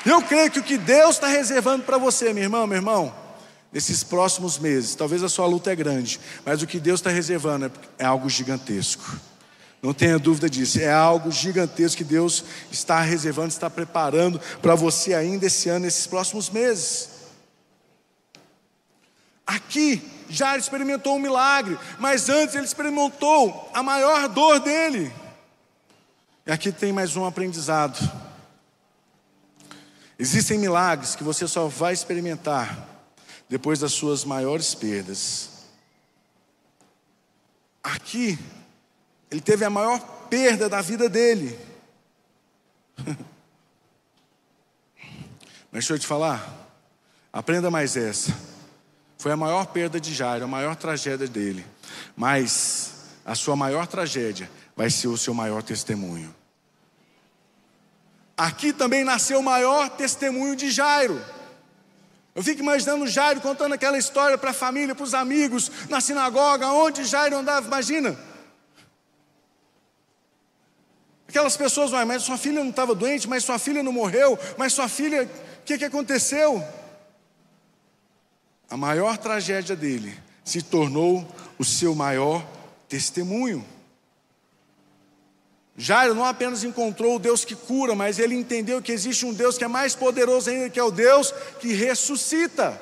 Eu 0.05 0.21
creio 0.23 0.51
que 0.51 0.59
o 0.59 0.63
que 0.63 0.77
Deus 0.77 1.15
está 1.15 1.27
reservando 1.27 1.85
para 1.85 1.97
você, 1.97 2.33
meu 2.33 2.43
irmão, 2.43 2.67
meu 2.67 2.79
irmão, 2.79 3.15
nesses 3.71 4.03
próximos 4.03 4.59
meses. 4.59 4.95
Talvez 4.95 5.23
a 5.23 5.29
sua 5.29 5.45
luta 5.45 5.71
é 5.71 5.75
grande, 5.75 6.19
mas 6.45 6.61
o 6.61 6.67
que 6.67 6.79
Deus 6.79 6.99
está 6.99 7.09
reservando 7.09 7.65
é, 7.65 7.71
é 7.99 8.05
algo 8.05 8.29
gigantesco. 8.29 9.19
Não 9.81 9.93
tenha 9.93 10.19
dúvida 10.19 10.49
disso. 10.49 10.79
É 10.79 10.91
algo 10.91 11.31
gigantesco 11.31 11.97
que 11.97 12.03
Deus 12.03 12.43
está 12.71 13.01
reservando, 13.01 13.49
está 13.49 13.69
preparando 13.69 14.39
para 14.61 14.75
você 14.75 15.13
ainda 15.13 15.47
esse 15.47 15.69
ano, 15.69 15.85
nesses 15.85 16.05
próximos 16.05 16.49
meses. 16.49 17.09
Aqui, 19.45 20.01
já 20.29 20.55
experimentou 20.55 21.15
um 21.15 21.19
milagre, 21.19 21.77
mas 21.99 22.29
antes 22.29 22.55
ele 22.55 22.65
experimentou 22.65 23.69
a 23.73 23.81
maior 23.81 24.29
dor 24.29 24.59
dele. 24.59 25.11
E 26.45 26.51
aqui 26.51 26.71
tem 26.71 26.93
mais 26.93 27.15
um 27.15 27.25
aprendizado. 27.25 27.99
Existem 30.17 30.57
milagres 30.59 31.15
que 31.15 31.23
você 31.23 31.47
só 31.47 31.67
vai 31.67 31.93
experimentar 31.93 32.90
depois 33.51 33.79
das 33.79 33.91
suas 33.91 34.23
maiores 34.23 34.73
perdas. 34.73 35.49
Aqui, 37.83 38.39
ele 39.29 39.41
teve 39.41 39.65
a 39.65 39.69
maior 39.69 39.99
perda 40.29 40.69
da 40.69 40.81
vida 40.81 41.09
dele. 41.09 41.59
Mas 45.69 45.83
deixa 45.83 45.93
eu 45.95 45.99
te 45.99 46.07
falar, 46.07 46.71
aprenda 47.33 47.69
mais 47.69 47.97
essa. 47.97 48.33
Foi 49.17 49.33
a 49.33 49.37
maior 49.37 49.65
perda 49.65 49.99
de 49.99 50.13
Jairo, 50.13 50.45
a 50.45 50.47
maior 50.47 50.77
tragédia 50.77 51.27
dele. 51.27 51.65
Mas 52.15 52.93
a 53.25 53.35
sua 53.35 53.57
maior 53.57 53.85
tragédia 53.85 54.49
vai 54.77 54.89
ser 54.89 55.09
o 55.09 55.17
seu 55.17 55.33
maior 55.33 55.61
testemunho. 55.61 56.33
Aqui 58.37 58.71
também 58.71 59.03
nasceu 59.03 59.41
o 59.41 59.43
maior 59.43 59.89
testemunho 59.89 60.55
de 60.55 60.71
Jairo. 60.71 61.21
Eu 62.33 62.41
fico 62.41 62.61
imaginando 62.61 63.07
Jairo 63.07 63.41
contando 63.41 63.73
aquela 63.73 63.97
história 63.97 64.37
para 64.37 64.51
a 64.51 64.53
família, 64.53 64.95
para 64.95 65.03
os 65.03 65.13
amigos, 65.13 65.69
na 65.89 65.99
sinagoga, 65.99 66.67
onde 66.67 67.03
Jairo 67.03 67.37
andava, 67.37 67.67
imagina. 67.67 68.17
Aquelas 71.27 71.57
pessoas, 71.57 71.91
mas 72.05 72.23
sua 72.23 72.37
filha 72.37 72.61
não 72.61 72.69
estava 72.69 72.95
doente, 72.95 73.27
mas 73.27 73.43
sua 73.43 73.59
filha 73.59 73.83
não 73.83 73.91
morreu, 73.91 74.37
mas 74.57 74.73
sua 74.73 74.87
filha, 74.87 75.23
o 75.23 75.63
que, 75.63 75.77
que 75.77 75.85
aconteceu? 75.85 76.63
A 78.69 78.77
maior 78.77 79.17
tragédia 79.17 79.75
dele 79.75 80.17
se 80.43 80.61
tornou 80.61 81.27
o 81.59 81.65
seu 81.65 81.93
maior 81.93 82.45
testemunho. 82.87 83.65
Jairo 85.77 86.13
não 86.13 86.25
apenas 86.25 86.63
encontrou 86.63 87.15
o 87.15 87.19
Deus 87.19 87.45
que 87.45 87.55
cura, 87.55 87.95
mas 87.95 88.19
ele 88.19 88.35
entendeu 88.35 88.81
que 88.81 88.91
existe 88.91 89.25
um 89.25 89.33
Deus 89.33 89.57
que 89.57 89.63
é 89.63 89.67
mais 89.67 89.95
poderoso 89.95 90.49
ainda, 90.49 90.69
que 90.69 90.79
é 90.79 90.83
o 90.83 90.91
Deus 90.91 91.33
que 91.59 91.73
ressuscita. 91.73 92.79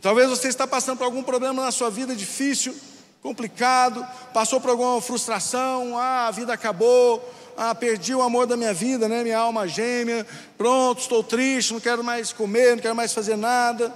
Talvez 0.00 0.28
você 0.28 0.48
está 0.48 0.66
passando 0.66 0.98
por 0.98 1.04
algum 1.04 1.22
problema 1.22 1.64
na 1.64 1.72
sua 1.72 1.88
vida 1.90 2.14
difícil, 2.14 2.76
complicado, 3.22 4.06
passou 4.34 4.60
por 4.60 4.68
alguma 4.68 5.00
frustração, 5.00 5.96
ah, 5.96 6.26
a 6.26 6.30
vida 6.30 6.52
acabou, 6.52 7.26
ah, 7.56 7.74
perdi 7.74 8.14
o 8.14 8.20
amor 8.20 8.46
da 8.46 8.56
minha 8.56 8.74
vida, 8.74 9.08
né? 9.08 9.22
Minha 9.22 9.38
alma 9.38 9.66
gêmea, 9.66 10.26
pronto, 10.58 11.00
estou 11.00 11.22
triste, 11.22 11.72
não 11.72 11.80
quero 11.80 12.04
mais 12.04 12.32
comer, 12.32 12.72
não 12.72 12.82
quero 12.82 12.94
mais 12.94 13.14
fazer 13.14 13.36
nada, 13.36 13.94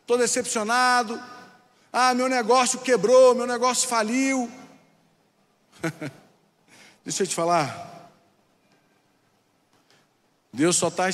estou 0.00 0.16
decepcionado. 0.16 1.20
Ah, 1.92 2.14
meu 2.14 2.28
negócio 2.28 2.78
quebrou, 2.78 3.34
meu 3.34 3.46
negócio 3.46 3.86
faliu. 3.86 4.50
Deixa 7.04 7.22
eu 7.22 7.26
te 7.26 7.34
falar. 7.34 8.10
Deus 10.52 10.76
só, 10.76 10.90
tá, 10.90 11.04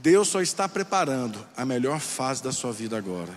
Deus 0.00 0.28
só 0.28 0.40
está 0.40 0.68
preparando 0.68 1.44
a 1.56 1.64
melhor 1.64 2.00
fase 2.00 2.42
da 2.42 2.52
sua 2.52 2.72
vida 2.72 2.96
agora. 2.96 3.32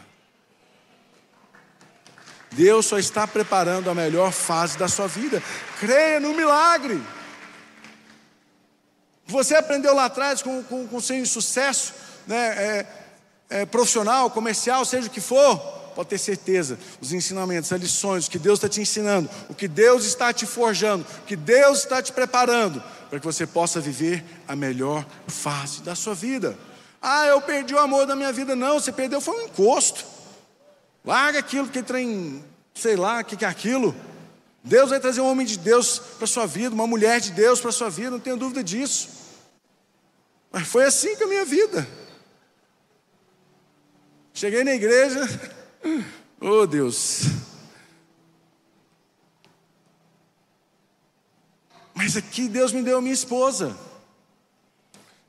Deus 2.51 2.85
só 2.85 2.97
está 2.97 3.27
preparando 3.27 3.89
a 3.89 3.95
melhor 3.95 4.31
fase 4.31 4.77
da 4.77 4.87
sua 4.87 5.07
vida. 5.07 5.41
Creia 5.79 6.19
no 6.19 6.33
milagre. 6.33 7.01
Você 9.25 9.55
aprendeu 9.55 9.93
lá 9.93 10.05
atrás 10.05 10.41
com, 10.41 10.63
com, 10.63 10.87
com 10.87 11.01
seu 11.01 11.17
insucesso 11.17 11.93
né, 12.25 12.47
é, 12.47 12.85
é, 13.49 13.65
profissional, 13.65 14.31
comercial, 14.31 14.85
seja 14.85 15.07
o 15.07 15.11
que 15.11 15.21
for, 15.21 15.76
pode 15.97 16.09
ter 16.09 16.19
certeza, 16.19 16.77
os 17.01 17.11
ensinamentos, 17.11 17.73
as 17.73 17.81
lições, 17.81 18.29
que 18.29 18.37
Deus 18.37 18.59
está 18.59 18.69
te 18.69 18.79
ensinando, 18.79 19.27
o 19.49 19.55
que 19.55 19.67
Deus 19.67 20.05
está 20.05 20.31
te 20.31 20.45
forjando, 20.45 21.03
o 21.03 21.25
que 21.25 21.35
Deus 21.35 21.79
está 21.79 22.03
te 22.03 22.13
preparando, 22.13 22.83
para 23.09 23.19
que 23.19 23.25
você 23.25 23.47
possa 23.47 23.81
viver 23.81 24.23
a 24.47 24.55
melhor 24.55 25.03
fase 25.27 25.81
da 25.81 25.95
sua 25.95 26.13
vida. 26.13 26.55
Ah, 27.01 27.25
eu 27.25 27.41
perdi 27.41 27.73
o 27.73 27.79
amor 27.79 28.05
da 28.05 28.15
minha 28.15 28.31
vida. 28.31 28.55
Não, 28.55 28.79
você 28.79 28.91
perdeu 28.91 29.19
foi 29.19 29.41
um 29.41 29.45
encosto. 29.45 30.05
Larga 31.03 31.39
aquilo 31.39 31.67
que 31.67 31.81
trem, 31.81 32.45
sei 32.75 32.95
lá, 32.95 33.21
o 33.21 33.25
que, 33.25 33.35
que 33.35 33.43
é 33.43 33.47
aquilo. 33.47 33.95
Deus 34.63 34.91
vai 34.91 34.99
trazer 34.99 35.21
um 35.21 35.27
homem 35.27 35.47
de 35.47 35.57
Deus 35.57 35.97
para 35.97 36.27
sua 36.27 36.45
vida, 36.45 36.75
uma 36.75 36.85
mulher 36.85 37.19
de 37.19 37.31
Deus 37.31 37.59
para 37.59 37.71
sua 37.71 37.89
vida, 37.89 38.11
não 38.11 38.19
tenho 38.19 38.37
dúvida 38.37 38.63
disso. 38.63 39.09
Mas 40.51 40.67
foi 40.67 40.85
assim 40.85 41.15
com 41.15 41.23
a 41.23 41.27
minha 41.27 41.45
vida. 41.45 41.87
Cheguei 44.31 44.63
na 44.63 44.75
igreja, 44.75 45.56
Oh 46.39 46.65
Deus. 46.67 47.23
Mas 51.93 52.15
aqui 52.15 52.47
Deus 52.47 52.71
me 52.71 52.83
deu 52.83 53.01
minha 53.01 53.13
esposa. 53.13 53.75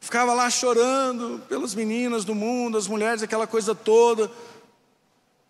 Ficava 0.00 0.34
lá 0.34 0.48
chorando 0.50 1.42
pelas 1.48 1.74
meninas 1.74 2.24
do 2.24 2.34
mundo, 2.34 2.78
as 2.78 2.86
mulheres, 2.86 3.22
aquela 3.22 3.46
coisa 3.46 3.74
toda. 3.74 4.30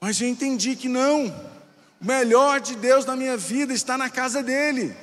Mas 0.01 0.21
eu 0.21 0.29
entendi 0.29 0.77
que 0.77 0.89
não. 0.89 1.27
O 2.01 2.07
melhor 2.07 2.61
de 2.61 2.77
Deus 2.77 3.05
na 3.05 3.17
minha 3.17 3.37
vida 3.37 3.73
está 3.73 3.99
na 3.99 4.09
casa 4.09 4.43
dele. 4.43 4.97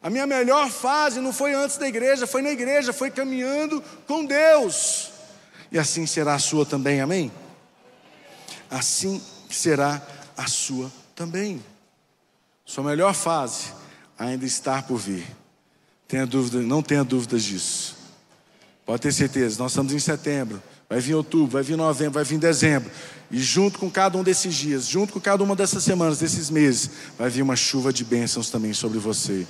A 0.00 0.08
minha 0.08 0.26
melhor 0.26 0.70
fase 0.70 1.20
não 1.20 1.32
foi 1.32 1.54
antes 1.54 1.76
da 1.76 1.88
igreja, 1.88 2.26
foi 2.26 2.40
na 2.40 2.50
igreja, 2.50 2.92
foi 2.92 3.10
caminhando 3.10 3.82
com 4.06 4.24
Deus. 4.24 5.10
E 5.72 5.78
assim 5.78 6.06
será 6.06 6.34
a 6.34 6.38
sua 6.38 6.64
também, 6.64 7.00
amém? 7.00 7.32
Assim 8.70 9.20
será 9.50 10.02
a 10.36 10.46
sua 10.46 10.90
também. 11.14 11.62
Sua 12.64 12.84
melhor 12.84 13.14
fase 13.14 13.72
ainda 14.18 14.44
está 14.44 14.82
por 14.82 14.98
vir. 14.98 15.26
Tenha 16.06 16.26
dúvida, 16.26 16.60
não 16.60 16.82
tenha 16.82 17.04
dúvidas 17.04 17.42
disso. 17.42 17.96
Pode 18.84 19.02
ter 19.02 19.12
certeza, 19.12 19.58
nós 19.58 19.72
estamos 19.72 19.92
em 19.92 19.98
setembro, 19.98 20.62
vai 20.88 20.98
vir 21.00 21.14
outubro, 21.14 21.48
vai 21.48 21.62
vir 21.62 21.76
novembro, 21.76 22.14
vai 22.14 22.24
vir 22.24 22.38
dezembro. 22.38 22.90
E 23.30 23.38
junto 23.38 23.78
com 23.78 23.90
cada 23.90 24.16
um 24.16 24.22
desses 24.22 24.54
dias, 24.54 24.86
junto 24.86 25.12
com 25.12 25.20
cada 25.20 25.44
uma 25.44 25.54
dessas 25.54 25.84
semanas, 25.84 26.18
desses 26.18 26.48
meses, 26.48 26.90
vai 27.18 27.28
vir 27.28 27.42
uma 27.42 27.56
chuva 27.56 27.92
de 27.92 28.02
bênçãos 28.04 28.48
também 28.48 28.72
sobre 28.72 28.98
você. 28.98 29.46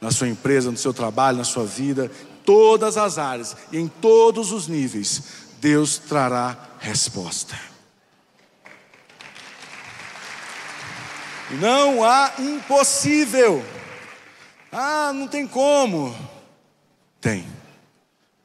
Na 0.00 0.12
sua 0.12 0.28
empresa, 0.28 0.70
no 0.70 0.76
seu 0.76 0.94
trabalho, 0.94 1.38
na 1.38 1.44
sua 1.44 1.64
vida, 1.64 2.10
todas 2.44 2.96
as 2.96 3.18
áreas 3.18 3.56
e 3.72 3.78
em 3.78 3.88
todos 3.88 4.52
os 4.52 4.68
níveis, 4.68 5.22
Deus 5.60 5.98
trará 5.98 6.56
resposta. 6.78 7.56
Não 11.50 12.04
há 12.04 12.32
impossível. 12.38 13.64
Ah, 14.72 15.12
não 15.12 15.28
tem 15.28 15.46
como. 15.46 16.14
Tem. 17.20 17.46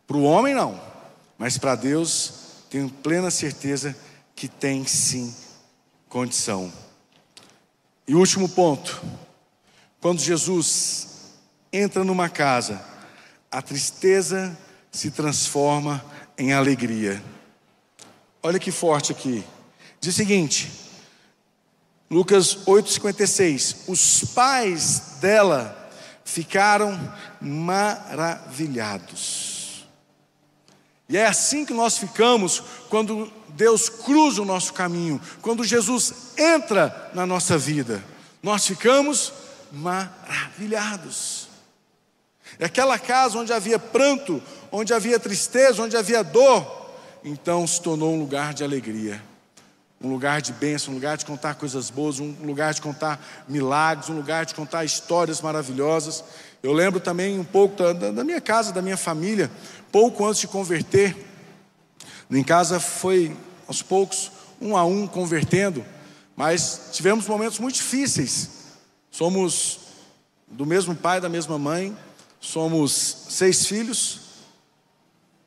Para 0.06 0.18
o 0.18 0.24
homem, 0.24 0.54
não. 0.54 0.80
Mas 1.38 1.58
para 1.58 1.76
Deus, 1.76 2.34
tenho 2.70 2.90
plena 2.90 3.32
certeza 3.32 3.96
que 4.36 4.48
tem 4.48 4.86
sim 4.86 5.36
condição. 6.08 6.72
E 8.08 8.14
último 8.14 8.48
ponto. 8.48 9.02
Quando 10.00 10.20
Jesus 10.20 11.32
entra 11.72 12.04
numa 12.04 12.28
casa, 12.28 12.84
a 13.52 13.62
tristeza 13.62 14.58
se 14.92 15.12
transforma 15.12 16.04
em 16.38 16.54
alegria. 16.54 17.22
Olha 18.44 18.60
que 18.60 18.72
forte 18.72 19.12
aqui. 19.12 19.44
Diz 20.00 20.14
o 20.14 20.18
seguinte: 20.18 20.72
Lucas 22.12 22.58
8,56. 22.68 23.88
Os 23.88 24.26
pais 24.34 25.18
dela 25.22 25.90
ficaram 26.26 27.00
maravilhados. 27.40 29.86
E 31.08 31.16
é 31.16 31.26
assim 31.26 31.66
que 31.66 31.74
nós 31.74 31.98
ficamos 31.98 32.62
quando 32.90 33.32
Deus 33.50 33.88
cruza 33.88 34.42
o 34.42 34.46
nosso 34.46 34.74
caminho, 34.74 35.22
quando 35.42 35.64
Jesus 35.64 36.34
entra 36.38 37.10
na 37.14 37.26
nossa 37.26 37.58
vida. 37.58 38.04
Nós 38.44 38.68
ficamos 38.68 39.32
maravilhados. 39.72 41.48
É 42.60 42.66
aquela 42.66 43.00
casa 43.00 43.38
onde 43.38 43.54
havia 43.54 43.80
pranto, 43.80 44.44
onde 44.70 44.94
havia 44.94 45.18
tristeza, 45.18 45.82
onde 45.82 45.96
havia 45.96 46.24
dor, 46.24 46.92
então 47.24 47.66
se 47.66 47.82
tornou 47.82 48.14
um 48.14 48.20
lugar 48.20 48.54
de 48.54 48.66
alegria 48.66 49.31
um 50.04 50.10
lugar 50.10 50.42
de 50.42 50.52
bênção, 50.54 50.92
um 50.92 50.96
lugar 50.96 51.16
de 51.16 51.26
contar 51.26 51.56
coisas 51.56 51.90
boas, 51.90 52.20
um 52.20 52.34
lugar 52.44 52.74
de 52.74 52.82
contar 52.82 53.24
milagres, 53.48 54.10
um 54.10 54.16
lugar 54.16 54.46
de 54.46 54.56
contar 54.56 54.84
histórias 54.84 55.42
maravilhosas. 55.42 56.24
Eu 56.64 56.74
lembro 56.74 57.00
também 57.00 57.40
um 57.40 57.44
pouco 57.44 57.76
da, 57.76 58.12
da 58.12 58.24
minha 58.24 58.42
casa, 58.42 58.72
da 58.72 58.82
minha 58.82 58.98
família, 58.98 59.52
pouco 59.92 60.26
antes 60.26 60.42
de 60.42 60.48
converter. 60.48 61.16
Em 62.30 62.44
casa 62.44 62.80
foi 62.80 63.36
aos 63.68 63.82
poucos, 63.82 64.32
um 64.60 64.76
a 64.76 64.84
um, 64.84 65.06
convertendo, 65.06 65.86
mas 66.36 66.90
tivemos 66.94 67.28
momentos 67.28 67.60
muito 67.60 67.76
difíceis. 67.76 68.50
Somos 69.12 69.80
do 70.48 70.66
mesmo 70.66 70.96
pai, 70.96 71.22
da 71.22 71.30
mesma 71.30 71.60
mãe, 71.60 71.96
somos 72.40 73.28
seis 73.30 73.66
filhos. 73.66 74.20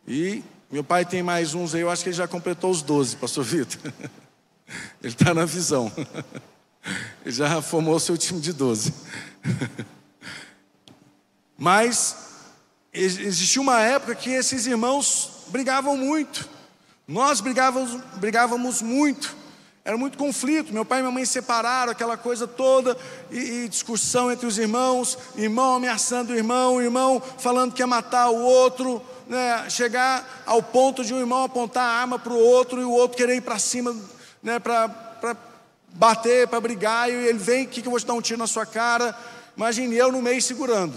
E 0.07 0.45
meu 0.71 0.85
pai 0.85 1.05
tem 1.05 1.23
mais 1.23 1.55
uns 1.55 1.75
aí, 1.75 1.81
eu 1.81 1.91
acho 1.91 2.03
que 2.03 2.11
ele 2.11 2.17
já 2.17 2.29
completou 2.29 2.71
os 2.71 2.83
doze, 2.83 3.17
pastor 3.17 3.45
Vitor. 3.45 3.81
Ele 5.03 5.13
está 5.13 5.35
na 5.35 5.45
visão. 5.45 5.93
Ele 7.25 7.35
já 7.35 7.63
formou 7.63 7.99
seu 7.99 8.17
time 8.17 8.41
de 8.41 8.53
doze. 8.53 8.93
Mas 11.57 12.17
existiu 12.93 13.63
uma 13.63 13.81
época 13.81 14.15
que 14.15 14.31
esses 14.31 14.67
irmãos 14.67 15.45
brigavam 15.49 15.97
muito. 15.97 16.49
Nós 17.07 17.41
brigávamos, 17.41 18.01
brigávamos 18.17 18.83
muito. 18.83 19.37
Era 19.85 19.99
muito 19.99 20.17
conflito. 20.17 20.73
Meu 20.73 20.85
pai 20.85 21.01
e 21.01 21.03
minha 21.03 21.13
mãe 21.13 21.27
separaram, 21.27 21.93
aquela 21.93 22.17
coisa 22.17 22.47
toda, 22.47 22.97
e, 23.31 23.65
e, 23.65 23.69
discussão 23.69 24.33
entre 24.33 24.47
os 24.47 24.57
irmãos, 24.57 25.19
irmão 25.37 25.75
ameaçando 25.75 26.33
o 26.33 26.37
irmão, 26.37 26.81
irmão 26.81 27.23
falando 27.39 27.73
que 27.73 27.83
ia 27.83 27.87
matar 27.87 28.31
o 28.31 28.39
outro, 28.41 29.03
né, 29.29 29.69
chegar 29.69 30.43
ao 30.47 30.63
ponto 30.63 31.05
de 31.05 31.13
um 31.13 31.21
irmão 31.21 31.45
apontar 31.45 31.85
a 31.85 32.01
arma 32.01 32.19
para 32.19 32.33
o 32.33 32.39
outro 32.39 32.81
e 32.81 32.85
o 32.85 32.91
outro 32.91 33.17
querer 33.17 33.37
ir 33.37 33.43
para 33.43 33.59
cima, 33.59 33.95
né, 34.45 34.59
para 34.59 34.91
bater, 35.89 36.47
para 36.47 36.61
brigar, 36.61 37.11
e 37.11 37.15
ele 37.15 37.39
vem, 37.39 37.67
que, 37.67 37.81
que 37.81 37.89
eu 37.89 37.91
vou 37.91 37.99
te 37.99 38.07
dar 38.07 38.13
um 38.13 38.21
tiro 38.21 38.39
na 38.39 38.47
sua 38.47 38.67
cara? 38.67 39.17
Imagine 39.57 39.97
eu 39.97 40.13
no 40.13 40.21
meio 40.21 40.43
segurando. 40.43 40.95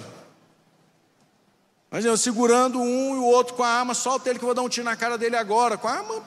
Imagina 1.90 2.12
eu 2.12 2.18
segurando 2.18 2.82
um 2.82 3.16
e 3.16 3.20
o 3.20 3.24
outro 3.24 3.54
com 3.54 3.64
a 3.64 3.70
arma, 3.70 3.94
solta 3.94 4.30
ele 4.30 4.38
que 4.38 4.44
eu 4.44 4.48
vou 4.48 4.56
dar 4.56 4.64
um 4.64 4.70
tiro 4.70 4.84
na 4.84 4.98
cara 4.98 5.18
dele 5.18 5.38
agora, 5.38 5.78
com 5.78 5.88
a 5.88 5.94
arma. 5.94 6.22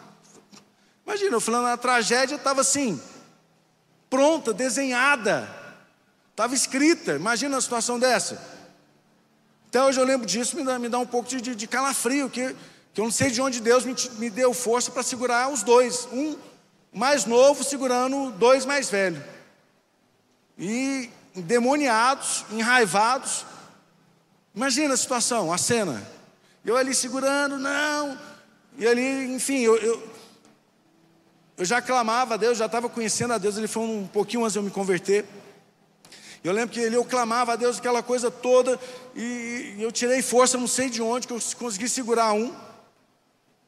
Imagina, 1.07 1.37
eu 1.37 1.41
falando, 1.41 1.67
a 1.67 1.77
tragédia 1.77 2.37
estava 2.37 2.63
assim, 2.63 3.01
pronta, 4.09 4.55
desenhada, 4.55 5.49
estava 6.31 6.55
escrita. 6.55 7.17
Imagina 7.17 7.59
a 7.59 7.61
situação 7.61 7.99
dessa. 7.99 8.41
Até 9.69 9.83
hoje 9.83 10.01
eu 10.01 10.05
lembro 10.05 10.27
disso, 10.27 10.57
me 10.57 10.65
dá, 10.65 10.79
me 10.79 10.89
dá 10.89 10.99
um 10.99 11.07
pouco 11.07 11.29
de, 11.29 11.41
de, 11.41 11.55
de 11.55 11.67
calafrio, 11.67 12.31
que, 12.31 12.57
que 12.95 13.01
eu 13.01 13.05
não 13.05 13.13
sei 13.13 13.31
de 13.31 13.43
onde 13.43 13.61
Deus 13.61 13.85
me, 13.85 13.95
me 14.19 14.31
deu 14.31 14.55
força 14.55 14.91
para 14.91 15.03
segurar 15.03 15.53
os 15.53 15.63
dois. 15.63 16.09
Um 16.13 16.37
mais 16.93 17.25
novo 17.25 17.63
segurando 17.63 18.31
dois 18.33 18.65
mais 18.65 18.91
velhos. 18.91 19.23
E 20.59 21.11
endemoniados, 21.35 22.45
enraivados. 22.51 23.45
Imagina 24.55 24.95
a 24.95 24.97
situação, 24.97 25.53
a 25.53 25.59
cena. 25.59 26.03
Eu 26.65 26.77
ali 26.77 26.95
segurando, 26.95 27.59
não. 27.59 28.19
E 28.77 28.87
ali, 28.87 29.35
enfim, 29.35 29.61
eu, 29.61 29.77
eu, 29.77 30.11
eu 31.57 31.65
já 31.65 31.81
clamava 31.81 32.35
a 32.35 32.37
Deus, 32.37 32.59
já 32.59 32.67
estava 32.67 32.89
conhecendo 32.89 33.33
a 33.33 33.39
Deus, 33.39 33.57
ele 33.57 33.69
foi 33.69 33.83
um 33.83 34.07
pouquinho 34.07 34.43
antes 34.43 34.55
de 34.55 34.59
eu 34.59 34.63
me 34.63 34.71
converter. 34.71 35.25
Eu 36.43 36.53
lembro 36.53 36.71
que 36.71 36.81
ele, 36.81 36.97
eu 36.97 37.05
clamava 37.05 37.53
a 37.53 37.57
Deus 37.57 37.79
aquela 37.79 38.03
coisa 38.03 38.31
toda, 38.31 38.81
e, 39.15 39.75
e 39.77 39.83
eu 39.83 39.93
tirei 39.93 40.23
força, 40.23 40.57
não 40.57 40.67
sei 40.67 40.89
de 40.89 41.03
onde, 41.03 41.27
que 41.27 41.33
eu 41.33 41.41
consegui 41.59 41.89
segurar 41.89 42.33
um. 42.33 42.55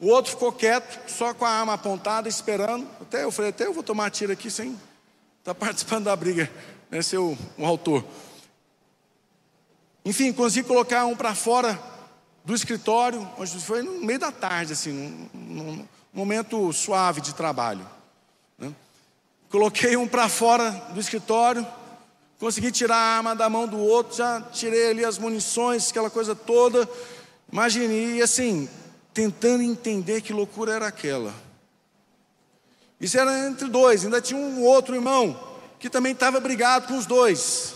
O 0.02 0.08
outro 0.08 0.32
ficou 0.32 0.50
quieto, 0.52 1.08
só 1.08 1.32
com 1.32 1.44
a 1.44 1.48
arma 1.48 1.74
apontada, 1.74 2.28
esperando. 2.28 2.84
Até 3.00 3.22
eu 3.22 3.30
falei, 3.30 3.50
até 3.50 3.66
eu 3.66 3.72
vou 3.72 3.84
tomar 3.84 4.10
tiro 4.10 4.32
aqui 4.32 4.50
sem 4.50 4.72
estar 4.72 4.80
tá 5.44 5.54
participando 5.54 6.06
da 6.06 6.16
briga, 6.16 6.50
né, 6.90 7.00
ser 7.00 7.18
o, 7.18 7.38
o 7.56 7.64
autor. 7.64 8.04
Enfim, 10.04 10.32
consegui 10.32 10.66
colocar 10.66 11.06
um 11.06 11.14
para 11.14 11.36
fora 11.36 11.80
do 12.44 12.52
escritório, 12.52 13.30
onde 13.38 13.56
foi 13.60 13.82
no 13.82 14.04
meio 14.04 14.18
da 14.18 14.32
tarde, 14.32 14.72
assim, 14.72 15.30
num, 15.32 15.86
momento 16.12 16.72
suave 16.72 17.20
de 17.20 17.32
trabalho. 17.32 17.88
Né? 18.58 18.74
Coloquei 19.50 19.96
um 19.96 20.08
para 20.08 20.28
fora 20.28 20.72
do 20.92 20.98
escritório, 20.98 21.64
consegui 22.40 22.72
tirar 22.72 22.96
a 22.96 23.16
arma 23.18 23.36
da 23.36 23.48
mão 23.48 23.68
do 23.68 23.78
outro, 23.78 24.16
já 24.16 24.40
tirei 24.40 24.90
ali 24.90 25.04
as 25.04 25.16
munições, 25.16 25.90
aquela 25.90 26.10
coisa 26.10 26.34
toda. 26.34 26.88
Imagine, 27.52 28.16
e 28.16 28.22
assim, 28.22 28.68
tentando 29.12 29.62
entender 29.62 30.20
que 30.22 30.32
loucura 30.32 30.72
era 30.72 30.86
aquela. 30.86 31.34
Isso 33.00 33.18
era 33.18 33.48
entre 33.48 33.68
dois, 33.68 34.04
ainda 34.04 34.20
tinha 34.20 34.38
um 34.38 34.62
outro 34.62 34.94
irmão 34.94 35.38
que 35.78 35.90
também 35.90 36.12
estava 36.12 36.38
brigado 36.38 36.86
com 36.86 36.96
os 36.96 37.06
dois. 37.06 37.74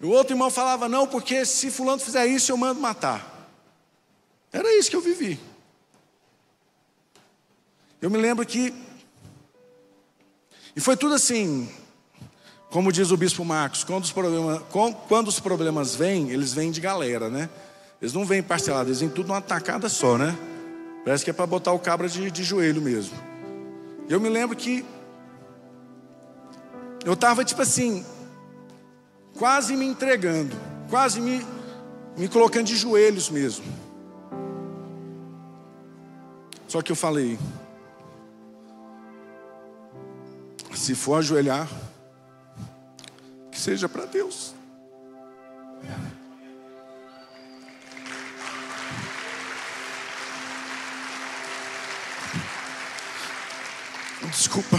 E 0.00 0.06
o 0.06 0.10
outro 0.10 0.34
irmão 0.34 0.50
falava: 0.50 0.88
Não, 0.88 1.06
porque 1.06 1.44
se 1.44 1.70
Fulano 1.70 2.00
fizer 2.00 2.26
isso, 2.26 2.50
eu 2.50 2.56
mando 2.56 2.80
matar. 2.80 3.50
Era 4.52 4.76
isso 4.78 4.90
que 4.90 4.96
eu 4.96 5.00
vivi. 5.00 5.38
Eu 8.00 8.10
me 8.10 8.18
lembro 8.18 8.44
que. 8.44 8.74
E 10.74 10.80
foi 10.80 10.96
tudo 10.96 11.14
assim, 11.14 11.70
como 12.70 12.90
diz 12.90 13.10
o 13.10 13.16
bispo 13.16 13.44
Marcos: 13.44 13.84
quando 13.84 14.04
os 14.04 14.12
problemas, 14.12 14.62
quando 15.06 15.28
os 15.28 15.38
problemas 15.38 15.94
vêm, 15.94 16.30
eles 16.30 16.54
vêm 16.54 16.70
de 16.70 16.80
galera, 16.80 17.28
né? 17.28 17.50
Eles 18.02 18.12
não 18.12 18.24
vêm 18.24 18.42
parcelados, 18.42 18.88
eles 18.88 19.00
vêm 19.00 19.08
tudo 19.08 19.28
numa 19.28 19.40
tacada 19.40 19.88
só, 19.88 20.18
né? 20.18 20.36
Parece 21.04 21.22
que 21.22 21.30
é 21.30 21.32
para 21.32 21.46
botar 21.46 21.70
o 21.70 21.78
cabra 21.78 22.08
de, 22.08 22.32
de 22.32 22.42
joelho 22.42 22.82
mesmo. 22.82 23.16
Eu 24.08 24.20
me 24.20 24.28
lembro 24.28 24.56
que 24.56 24.84
eu 27.04 27.12
estava 27.12 27.44
tipo 27.44 27.62
assim, 27.62 28.04
quase 29.38 29.76
me 29.76 29.86
entregando, 29.86 30.56
quase 30.90 31.20
me, 31.20 31.46
me 32.18 32.28
colocando 32.28 32.66
de 32.66 32.74
joelhos 32.74 33.30
mesmo. 33.30 33.64
Só 36.66 36.82
que 36.82 36.90
eu 36.90 36.96
falei: 36.96 37.38
se 40.74 40.96
for 40.96 41.20
ajoelhar, 41.20 41.68
que 43.48 43.60
seja 43.60 43.88
para 43.88 44.06
Deus. 44.06 44.56
Desculpa. 54.32 54.78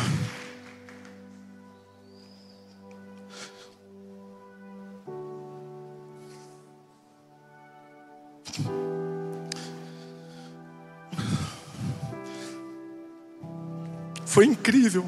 Foi 14.25 14.45
incrível. 14.47 15.05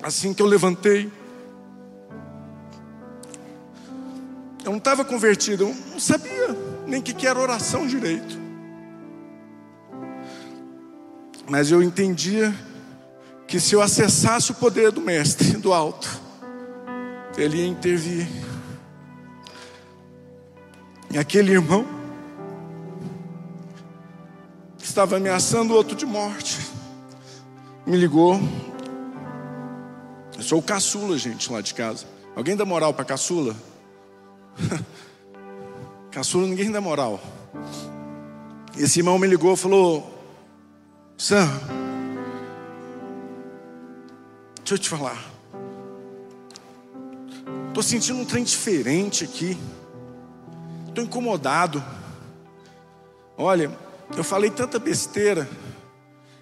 Assim 0.00 0.32
que 0.32 0.40
eu 0.40 0.46
levantei, 0.46 1.10
eu 4.64 4.70
não 4.70 4.78
estava 4.78 5.04
convertido, 5.04 5.64
eu 5.64 5.74
não 5.90 5.98
sabia 5.98 6.56
nem 6.86 7.00
o 7.00 7.02
que 7.02 7.26
era 7.26 7.40
oração 7.40 7.88
direito. 7.88 8.47
Mas 11.48 11.70
eu 11.70 11.82
entendia 11.82 12.54
que 13.46 13.58
se 13.58 13.74
eu 13.74 13.80
acessasse 13.80 14.50
o 14.50 14.54
poder 14.54 14.92
do 14.92 15.00
Mestre, 15.00 15.56
do 15.56 15.72
alto, 15.72 16.20
ele 17.38 17.58
ia 17.58 17.66
intervir. 17.66 18.28
E 21.10 21.18
aquele 21.18 21.52
irmão 21.52 21.86
que 24.76 24.84
estava 24.84 25.16
ameaçando 25.16 25.72
o 25.72 25.76
outro 25.76 25.96
de 25.96 26.04
morte, 26.04 26.58
me 27.86 27.96
ligou. 27.96 28.38
Eu 30.36 30.42
sou 30.42 30.58
o 30.58 30.62
caçula, 30.62 31.16
gente, 31.16 31.50
lá 31.50 31.62
de 31.62 31.72
casa. 31.72 32.04
Alguém 32.36 32.54
dá 32.54 32.66
moral 32.66 32.92
para 32.92 33.06
caçula? 33.06 33.56
caçula 36.12 36.46
ninguém 36.46 36.70
dá 36.70 36.80
moral. 36.80 37.18
Esse 38.76 39.00
irmão 39.00 39.18
me 39.18 39.26
ligou 39.26 39.54
e 39.54 39.56
falou: 39.56 40.17
Sam, 41.20 41.48
deixa 44.58 44.74
eu 44.74 44.78
te 44.78 44.88
falar. 44.88 45.20
Estou 47.66 47.82
sentindo 47.82 48.20
um 48.20 48.24
trem 48.24 48.44
diferente 48.44 49.24
aqui. 49.24 49.58
Estou 50.86 51.02
incomodado. 51.02 51.82
Olha, 53.36 53.76
eu 54.16 54.22
falei 54.22 54.48
tanta 54.48 54.78
besteira. 54.78 55.48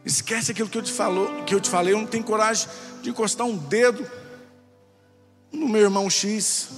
Esquece 0.04 0.52
aquilo 0.52 0.68
que 0.68 0.76
eu 0.76 0.82
te 0.82 0.92
falou, 0.92 1.42
que 1.44 1.54
eu 1.54 1.60
te 1.60 1.70
falei. 1.70 1.94
Eu 1.94 1.98
não 1.98 2.06
tenho 2.06 2.22
coragem 2.22 2.68
de 3.00 3.08
encostar 3.08 3.46
um 3.46 3.56
dedo 3.56 4.06
no 5.50 5.66
meu 5.70 5.80
irmão 5.80 6.10
X. 6.10 6.68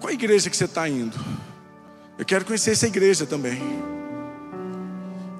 Qual 0.00 0.12
igreja 0.12 0.50
que 0.50 0.56
você 0.56 0.64
está 0.64 0.88
indo? 0.88 1.16
Eu 2.18 2.24
quero 2.24 2.44
conhecer 2.44 2.72
essa 2.72 2.88
igreja 2.88 3.24
também. 3.24 3.91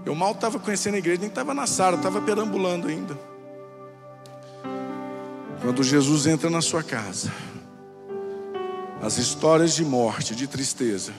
Eu 0.05 0.15
mal 0.15 0.33
estava 0.33 0.59
conhecendo 0.59 0.95
a 0.95 0.99
igreja, 0.99 1.21
nem 1.21 1.29
estava 1.29 1.55
na 1.55 1.67
sala, 1.67 1.97
estava 1.97 2.21
perambulando 2.21 2.89
ainda. 2.89 3.17
Quando 5.61 5.83
Jesus 5.83 6.27
entra 6.27 6.51
na 6.51 6.61
sua 6.61 6.83
casa, 6.83 7.33
as 9.01 9.17
histórias 9.17 9.75
de 9.75 9.85
morte, 9.85 10.35
de 10.35 10.47
tristeza, 10.47 11.13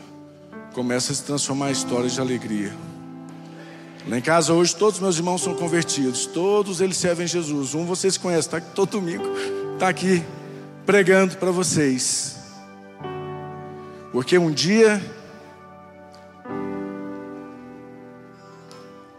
começam 0.74 1.14
a 1.14 1.16
se 1.16 1.24
transformar 1.24 1.70
em 1.70 1.74
histórias 1.74 2.14
de 2.14 2.22
alegria. 2.22 2.74
Lá 4.08 4.18
em 4.18 4.22
casa 4.22 4.54
hoje 4.54 4.76
todos 4.76 5.00
meus 5.00 5.16
irmãos 5.16 5.42
são 5.42 5.54
convertidos, 5.54 6.26
todos 6.26 6.82
eles 6.82 6.98
servem 6.98 7.26
Jesus. 7.26 7.74
Um 7.74 7.86
vocês 7.86 8.18
conhecem, 8.18 8.58
está 8.58 8.60
todo 8.60 8.92
domingo, 8.92 9.24
está 9.74 9.88
aqui 9.88 10.22
pregando 10.86 11.38
para 11.38 11.52
vocês. 11.52 12.36
Porque 14.12 14.38
um 14.38 14.52
dia 14.52 15.02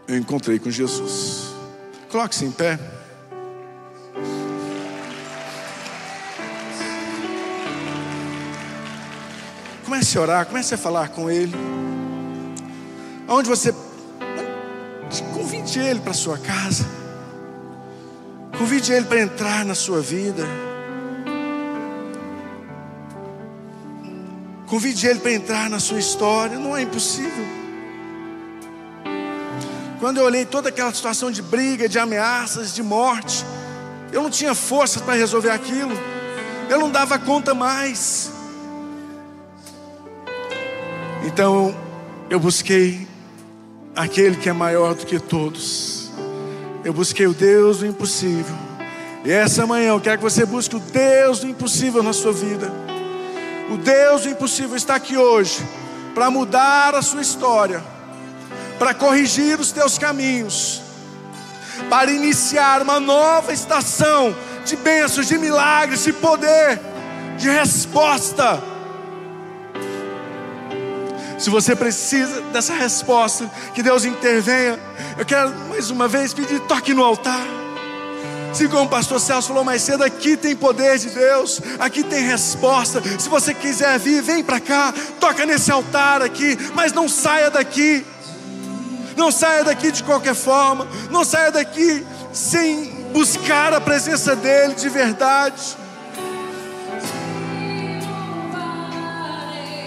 eu 0.07 0.17
encontrei 0.17 0.59
com 0.59 0.69
Jesus. 0.69 1.53
Coloque-se 2.09 2.45
em 2.45 2.51
pé. 2.51 2.79
Comece 9.83 10.17
a 10.17 10.21
orar, 10.21 10.45
comece 10.45 10.75
a 10.75 10.77
falar 10.77 11.09
com 11.09 11.29
Ele. 11.29 11.55
Aonde 13.27 13.49
você 13.49 13.73
convide 15.33 15.79
Ele 15.79 15.99
para 15.99 16.13
sua 16.13 16.37
casa. 16.37 16.85
Convide 18.57 18.93
Ele 18.93 19.05
para 19.05 19.21
entrar 19.21 19.65
na 19.65 19.75
sua 19.75 20.01
vida. 20.01 20.43
Convide 24.67 25.07
Ele 25.07 25.19
para 25.19 25.33
entrar 25.33 25.69
na 25.69 25.79
sua 25.79 25.99
história. 25.99 26.57
Não 26.57 26.75
é 26.75 26.83
impossível. 26.83 27.64
Quando 30.05 30.17
eu 30.17 30.25
olhei 30.25 30.45
toda 30.45 30.69
aquela 30.69 30.93
situação 30.93 31.31
de 31.31 31.41
briga, 31.41 31.89
de 31.89 31.97
ameaças, 31.97 32.75
de 32.75 32.83
morte, 32.83 33.43
eu 34.13 34.21
não 34.21 34.29
tinha 34.29 34.53
forças 34.53 35.01
para 35.01 35.15
resolver 35.15 35.49
aquilo. 35.49 35.97
Eu 36.69 36.79
não 36.79 36.91
dava 36.91 37.17
conta 37.17 37.55
mais. 37.55 38.31
Então 41.25 41.75
eu 42.29 42.39
busquei 42.39 43.07
aquele 43.95 44.35
que 44.35 44.47
é 44.47 44.53
maior 44.53 44.93
do 44.93 45.07
que 45.07 45.17
todos. 45.17 46.11
Eu 46.83 46.93
busquei 46.93 47.25
o 47.25 47.33
Deus 47.33 47.79
do 47.79 47.87
impossível. 47.87 48.55
E 49.23 49.31
essa 49.31 49.65
manhã 49.65 49.87
eu 49.87 49.99
quero 49.99 50.19
que 50.19 50.23
você 50.23 50.45
busque 50.45 50.75
o 50.75 50.79
Deus 50.79 51.39
do 51.39 51.47
impossível 51.47 52.03
na 52.03 52.13
sua 52.13 52.31
vida. 52.31 52.71
O 53.71 53.77
Deus 53.77 54.21
do 54.21 54.29
impossível 54.29 54.75
está 54.75 54.93
aqui 54.93 55.17
hoje 55.17 55.65
para 56.13 56.29
mudar 56.29 56.93
a 56.93 57.01
sua 57.01 57.23
história, 57.23 57.83
para 58.77 58.93
corrigir 58.93 59.59
os 59.59 59.71
teus 59.71 59.97
caminhos, 59.97 60.81
para 61.89 62.11
iniciar 62.11 62.81
uma 62.81 62.99
nova 62.99 63.53
estação 63.53 64.35
de 64.65 64.75
bênçãos, 64.75 65.27
de 65.27 65.37
milagres, 65.37 66.03
de 66.03 66.13
poder, 66.13 66.79
de 67.37 67.49
resposta 67.49 68.75
se 71.37 71.49
você 71.49 71.75
precisa 71.75 72.41
dessa 72.53 72.73
resposta, 72.73 73.49
que 73.73 73.83
Deus 73.83 74.05
intervenha, 74.05 74.79
eu 75.17 75.25
quero 75.25 75.53
mais 75.69 75.91
uma 75.91 76.07
vez 76.07 76.33
pedir: 76.33 76.59
toque 76.61 76.93
no 76.93 77.03
altar. 77.03 77.45
Se 78.53 78.69
como 78.69 78.83
o 78.83 78.89
pastor 78.89 79.19
Celso 79.19 79.49
falou 79.49 79.65
mais 79.65 79.81
cedo, 79.81 80.01
aqui 80.01 80.37
tem 80.37 80.55
poder 80.55 80.97
de 80.97 81.09
Deus, 81.09 81.61
aqui 81.77 82.03
tem 82.03 82.23
resposta. 82.23 83.01
Se 83.19 83.27
você 83.27 83.53
quiser 83.53 83.99
vir, 83.99 84.21
vem 84.21 84.41
para 84.41 84.61
cá, 84.61 84.93
toca 85.19 85.45
nesse 85.45 85.69
altar 85.69 86.21
aqui, 86.21 86.57
mas 86.73 86.93
não 86.93 87.09
saia 87.09 87.51
daqui. 87.51 88.05
Não 89.15 89.31
saia 89.31 89.63
daqui 89.63 89.91
de 89.91 90.03
qualquer 90.03 90.35
forma, 90.35 90.87
não 91.09 91.23
saia 91.23 91.51
daqui 91.51 92.05
sem 92.33 93.05
buscar 93.13 93.73
a 93.73 93.79
presença 93.79 94.35
dEle 94.35 94.75
de 94.75 94.89
verdade. 94.89 95.77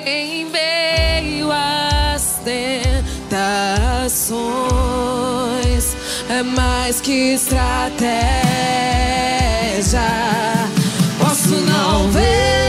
Em 0.06 0.46
meio 0.46 1.50
às 1.52 2.40
tentações, 2.42 3.04
é 6.30 6.42
mais 6.42 7.00
que 7.00 7.34
estratégia. 7.34 8.08
Posso 11.18 11.54
não 11.56 12.10
ver 12.10 12.67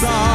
side. 0.00 0.27